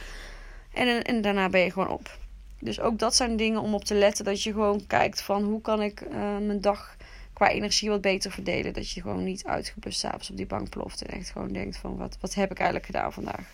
En, 0.72 1.04
en 1.04 1.22
daarna 1.22 1.48
ben 1.48 1.60
je 1.60 1.70
gewoon 1.70 1.88
op. 1.88 2.18
Dus 2.60 2.80
ook 2.80 2.98
dat 2.98 3.14
zijn 3.14 3.36
dingen 3.36 3.60
om 3.60 3.74
op 3.74 3.84
te 3.84 3.94
letten. 3.94 4.24
Dat 4.24 4.42
je 4.42 4.52
gewoon 4.52 4.86
kijkt 4.86 5.22
van 5.22 5.42
hoe 5.42 5.60
kan 5.60 5.82
ik 5.82 6.00
uh, 6.00 6.10
mijn 6.38 6.60
dag 6.60 6.96
qua 7.32 7.48
energie 7.48 7.90
wat 7.90 8.00
beter 8.00 8.30
verdelen. 8.30 8.72
Dat 8.72 8.90
je 8.90 9.00
gewoon 9.00 9.24
niet 9.24 9.44
uitgepust 9.44 9.98
s'avonds 9.98 10.30
op 10.30 10.36
die 10.36 10.46
bank 10.46 10.68
ploft. 10.68 11.02
En 11.02 11.18
echt 11.18 11.30
gewoon 11.30 11.52
denkt 11.52 11.76
van 11.76 11.96
wat, 11.96 12.16
wat 12.20 12.34
heb 12.34 12.50
ik 12.50 12.56
eigenlijk 12.56 12.86
gedaan 12.86 13.12
vandaag. 13.12 13.52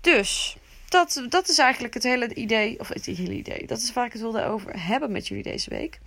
Dus 0.00 0.56
dat, 0.88 1.26
dat 1.28 1.48
is 1.48 1.58
eigenlijk 1.58 1.94
het 1.94 2.02
hele 2.02 2.34
idee. 2.34 2.80
Of 2.80 2.88
het 2.88 3.06
hele 3.06 3.34
idee. 3.34 3.66
Dat 3.66 3.78
is 3.78 3.92
waar 3.92 4.06
ik 4.06 4.12
het 4.12 4.20
wilde 4.20 4.44
over 4.44 4.86
hebben 4.86 5.12
met 5.12 5.28
jullie 5.28 5.42
deze 5.42 5.70
week. 5.70 5.98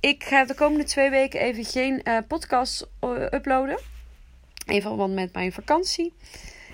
Ik 0.00 0.24
ga 0.24 0.44
de 0.44 0.54
komende 0.54 0.84
twee 0.84 1.10
weken 1.10 1.40
even 1.40 1.64
geen 1.64 2.00
uh, 2.04 2.18
podcast 2.28 2.88
uh, 3.00 3.10
uploaden. 3.30 3.78
Even 4.66 4.96
want 4.96 5.14
met 5.14 5.32
mijn 5.32 5.52
vakantie. 5.52 6.12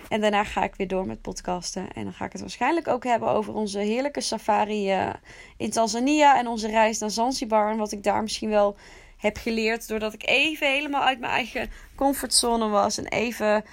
En 0.08 0.20
daarna 0.20 0.44
ga 0.44 0.64
ik 0.64 0.74
weer 0.74 0.88
door 0.88 1.06
met 1.06 1.20
podcasten. 1.20 1.92
En 1.92 2.04
dan 2.04 2.12
ga 2.12 2.24
ik 2.24 2.32
het 2.32 2.40
waarschijnlijk 2.40 2.88
ook 2.88 3.04
hebben 3.04 3.28
over 3.28 3.54
onze 3.54 3.78
heerlijke 3.78 4.20
safari 4.20 4.92
uh, 4.92 5.12
in 5.56 5.70
Tanzania. 5.70 6.38
En 6.38 6.46
onze 6.46 6.68
reis 6.68 6.98
naar 6.98 7.10
Zanzibar. 7.10 7.70
En 7.70 7.76
wat 7.76 7.92
ik 7.92 8.02
daar 8.02 8.22
misschien 8.22 8.50
wel 8.50 8.76
heb 9.16 9.36
geleerd. 9.36 9.88
Doordat 9.88 10.14
ik 10.14 10.26
even 10.26 10.72
helemaal 10.72 11.02
uit 11.02 11.20
mijn 11.20 11.32
eigen 11.32 11.70
comfortzone 11.94 12.68
was. 12.68 12.98
En 12.98 13.06
even 13.06 13.64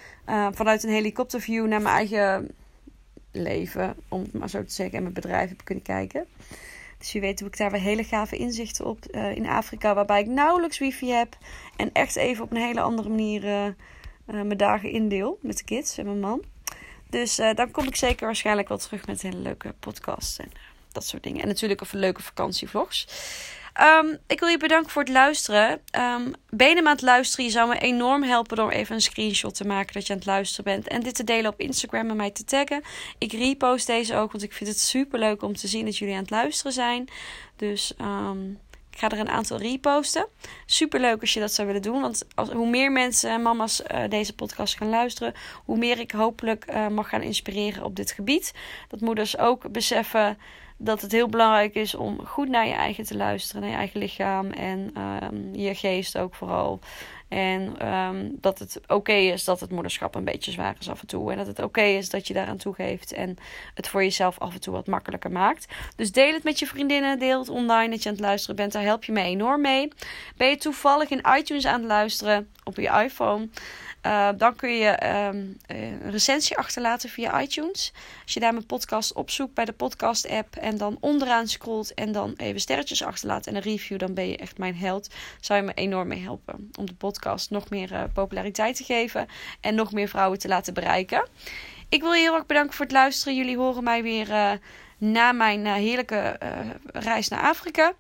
vanuit 0.52 0.84
een 0.84 0.90
helikopterview 0.90 1.68
naar 1.68 1.82
mijn 1.82 1.96
eigen 1.96 2.56
leven, 3.32 3.96
om 4.08 4.22
het 4.22 4.34
maar 4.34 4.50
zo 4.50 4.64
te 4.64 4.74
zeggen, 4.74 4.96
en 4.96 5.02
mijn 5.02 5.14
bedrijf 5.14 5.50
heb 5.50 5.64
kunnen 5.64 5.84
kijken. 5.84 6.26
Dus 6.98 7.12
je 7.12 7.20
weet 7.20 7.40
hoe 7.40 7.50
ik 7.50 7.58
daar 7.58 7.72
weer 7.72 7.82
hele 7.82 8.04
gave 8.04 8.38
inzichten 8.38 8.86
op 8.86 9.06
uh, 9.12 9.36
in 9.36 9.48
Afrika, 9.48 9.94
waarbij 9.94 10.22
ik 10.22 10.28
nauwelijks 10.28 10.78
wifi 10.78 11.12
heb. 11.12 11.38
En 11.76 11.90
echt 11.94 12.16
even 12.16 12.44
op 12.44 12.52
een 12.52 12.58
hele 12.58 12.82
andere 12.82 13.10
manier 13.10 13.44
uh, 13.44 13.66
uh, 13.66 13.74
mijn 14.26 14.58
dagen 14.58 14.92
indeel 14.92 15.40
met 15.42 15.58
de 15.58 15.64
kids 15.64 15.98
en 15.98 16.06
mijn 16.06 16.20
man. 16.20 16.44
Dus 17.10 17.36
dan 17.36 17.72
kom 17.72 17.88
ik 17.88 17.96
zeker 17.96 18.26
waarschijnlijk 18.26 18.68
wel 18.68 18.78
terug 18.78 19.08
met 19.08 19.24
een 19.24 19.30
hele 19.30 19.42
leuke 19.42 19.74
podcast 19.80 20.40
en 20.40 20.52
dat 20.92 21.06
soort 21.06 21.24
dingen. 21.24 21.42
En 21.42 21.48
natuurlijk 21.48 21.82
of 21.82 21.94
leuke 21.94 22.22
vakantievlogs. 22.22 23.08
Um, 23.82 24.18
ik 24.28 24.40
wil 24.40 24.50
je 24.50 24.58
bedanken 24.58 24.92
voor 24.92 25.02
het 25.02 25.12
luisteren. 25.12 25.72
Um, 25.72 26.34
ben 26.50 26.70
je 26.70 26.78
aan 26.78 26.86
het 26.86 27.02
luisteren? 27.02 27.46
Je 27.46 27.52
zou 27.52 27.70
me 27.70 27.80
enorm 27.80 28.24
helpen 28.24 28.58
door 28.58 28.72
even 28.72 28.96
een 28.96 29.02
screenshot 29.02 29.56
te 29.56 29.68
maken 29.68 29.94
dat 29.94 30.08
je 30.08 30.13
aan 30.13 30.20
het 30.20 30.28
luisteren 30.28 30.74
bent. 30.74 30.88
En 30.88 31.02
dit 31.02 31.16
te 31.16 31.24
delen 31.24 31.52
op 31.52 31.60
Instagram 31.60 32.10
en 32.10 32.16
mij 32.16 32.32
te 32.32 32.44
taggen. 32.44 32.82
Ik 33.18 33.32
repost 33.32 33.88
deze 33.88 34.16
ook, 34.16 34.32
want 34.32 34.44
ik 34.44 34.54
vind 34.54 34.70
het 34.70 34.80
super 34.80 35.20
leuk 35.20 35.42
om 35.42 35.56
te 35.56 35.68
zien 35.68 35.86
dat 35.86 35.98
jullie 35.98 36.13
aan 36.13 36.22
het 36.22 36.30
luisteren 36.30 36.72
zijn. 36.72 37.08
Dus 37.56 37.94
um, 38.02 38.60
ik 38.98 39.04
ga 39.04 39.10
er 39.10 39.20
een 39.20 39.30
aantal 39.30 39.58
reposten. 39.58 40.28
Super 40.66 41.00
leuk 41.00 41.22
als 41.22 41.34
je 41.34 41.40
dat 41.40 41.54
zou 41.54 41.68
willen 41.68 41.82
doen. 41.82 42.02
Want 42.02 42.26
als, 42.36 42.50
hoe 42.50 42.70
meer 42.70 42.92
mensen 42.92 43.32
en 43.32 43.42
mama's 43.42 43.82
uh, 43.92 44.04
deze 44.10 44.36
podcast 44.36 44.78
gaan 44.78 44.90
luisteren, 44.90 45.34
hoe 45.66 45.78
meer 45.78 46.00
ik 46.00 46.12
hopelijk 46.12 46.66
uh, 46.70 46.88
mag 46.88 47.10
gaan 47.10 47.22
inspireren 47.22 47.84
op 47.84 47.96
dit 47.96 48.12
gebied. 48.12 48.54
Dat 48.88 49.00
moeders 49.00 49.38
ook 49.38 49.72
beseffen 49.72 50.38
dat 50.78 51.02
het 51.02 51.12
heel 51.12 51.28
belangrijk 51.28 51.76
is 51.76 51.96
om 51.96 52.26
goed 52.26 52.50
naar 52.50 52.68
je 52.68 52.74
eigen 52.74 53.04
te 53.04 53.18
luisteren, 53.18 53.62
naar 53.62 53.72
je 53.72 53.78
eigen 53.78 54.00
lichaam 54.00 54.52
en 54.52 54.94
um, 55.24 55.56
je 55.56 55.76
geest 55.76 56.18
ook 56.18 56.36
vooral. 56.36 56.80
En 57.28 57.88
um, 57.94 58.38
dat 58.42 58.60
het 58.60 58.80
oké 58.88 59.13
is 59.13 59.44
dat 59.44 59.60
het 59.60 59.72
moederschap 59.72 60.16
een 60.16 60.24
beetje 60.24 60.52
zwaar 60.52 60.76
is 60.80 60.90
af 60.90 61.02
en 61.02 61.08
toe. 61.08 61.32
En 61.32 61.38
dat 61.38 61.48
het 61.48 61.63
oké 61.63 61.82
is 61.82 62.10
dat 62.10 62.28
je 62.28 62.34
daaraan 62.34 62.58
toegeeft. 62.58 63.13
En 63.13 63.38
het 63.74 63.88
voor 63.88 64.04
jezelf 64.04 64.40
af 64.40 64.54
en 64.54 64.62
toe 64.62 64.74
wat 64.74 64.88
makkelijker 64.88 65.32
maakt. 65.32 65.68
Dus 65.96 66.12
deel 66.12 66.34
het 66.34 66.44
met 66.44 66.60
je 66.60 66.68
vriendinnen. 66.68 67.20
Deel 67.20 67.40
het 67.40 67.50
online 67.50 67.90
dat 67.90 68.04
je 68.04 68.10
aan 68.10 68.16
het 68.16 68.24
luisteren 68.24 68.56
bent. 68.56 68.72
Daar 68.72 68.84
help 68.84 69.04
je 69.04 69.12
me 69.12 69.22
enorm 69.22 69.62
mee. 69.62 69.88
Ben 70.38 70.50
je 70.50 70.58
toevallig 70.58 71.10
in 71.10 71.26
iTunes 71.38 71.66
aan 71.66 71.80
het 71.80 71.90
luisteren 71.90 72.50
op 72.63 72.76
je 72.76 73.04
iPhone? 73.04 73.50
Uh, 74.08 74.30
dan 74.38 74.56
kun 74.56 74.78
je 74.78 75.06
um, 75.28 75.58
een 75.65 76.12
recensie 76.12 76.58
achterlaten 76.58 77.10
via 77.10 77.41
iTunes. 77.41 77.93
Als 78.24 78.34
je 78.34 78.39
daar 78.39 78.54
mijn 78.54 78.65
podcast 78.65 79.13
opzoekt 79.13 79.54
bij 79.54 79.65
de 79.65 79.72
podcast 79.72 80.30
app 80.30 80.56
en 80.56 80.78
dan 80.78 80.98
onderaan 81.00 81.48
scrolt 81.48 81.93
en 81.93 82.12
dan 82.12 82.34
even 82.38 82.60
sterretjes 82.60 83.04
achterlaat 83.04 83.48
en 83.48 83.56
een 83.56 83.62
review, 83.62 84.00
dan 84.00 84.13
ben 84.13 84.28
je 84.28 84.38
echt 84.38 84.58
mijn 84.58 84.76
held. 84.76 85.13
Zou 85.39 85.60
je 85.60 85.65
me 85.65 85.74
enorm 85.74 86.08
mee 86.08 86.22
helpen 86.22 86.72
om 86.80 86.86
de 86.86 86.93
podcast 86.93 87.50
nog 87.50 87.70
meer 87.70 87.91
uh, 87.91 88.04
populariteit 88.13 88.76
te 88.76 88.84
geven 88.84 89.28
en 89.62 89.76
nog 89.76 89.91
meer 89.91 90.08
vrouwen 90.08 90.39
te 90.39 90.48
laten 90.48 90.74
bereiken. 90.74 91.28
Ik 91.89 92.02
wil 92.02 92.13
je 92.13 92.22
heel 92.22 92.36
erg 92.36 92.46
bedanken 92.46 92.76
voor 92.76 92.86
het 92.86 92.93
luisteren. 92.93 93.36
Jullie 93.36 93.58
horen 93.58 93.84
mij 93.84 94.04
weer 94.04 94.30
uh, 94.30 94.52
na 94.98 95.32
mijn 95.32 95.66
uh, 95.66 95.74
heerlijke 95.74 96.40
uh, 96.44 96.50
reis 96.94 97.28
naar 97.28 97.42
Afrika. 97.42 97.94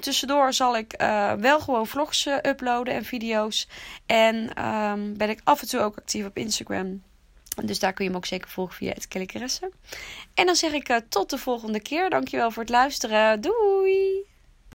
Tussendoor 0.00 0.52
zal 0.52 0.76
ik 0.76 1.02
uh, 1.02 1.32
wel 1.32 1.60
gewoon 1.60 1.86
vlogs 1.86 2.26
uploaden 2.26 2.94
en 2.94 3.04
video's. 3.04 3.68
En 4.06 4.64
um, 4.66 5.16
ben 5.16 5.28
ik 5.28 5.40
af 5.44 5.60
en 5.60 5.68
toe 5.68 5.80
ook 5.80 5.96
actief 5.96 6.26
op 6.26 6.36
Instagram. 6.36 7.02
Dus 7.64 7.78
daar 7.78 7.92
kun 7.92 8.04
je 8.04 8.10
me 8.10 8.16
ook 8.16 8.26
zeker 8.26 8.48
volgen 8.48 8.74
via 8.74 8.92
het 8.92 9.08
Kellykeresse. 9.08 9.70
En 10.34 10.46
dan 10.46 10.56
zeg 10.56 10.72
ik 10.72 11.00
tot 11.08 11.30
de 11.30 11.38
volgende 11.38 11.80
keer. 11.80 12.10
Dankjewel 12.10 12.50
voor 12.50 12.62
het 12.62 12.72
luisteren. 12.72 13.40
Doei! 13.40 14.33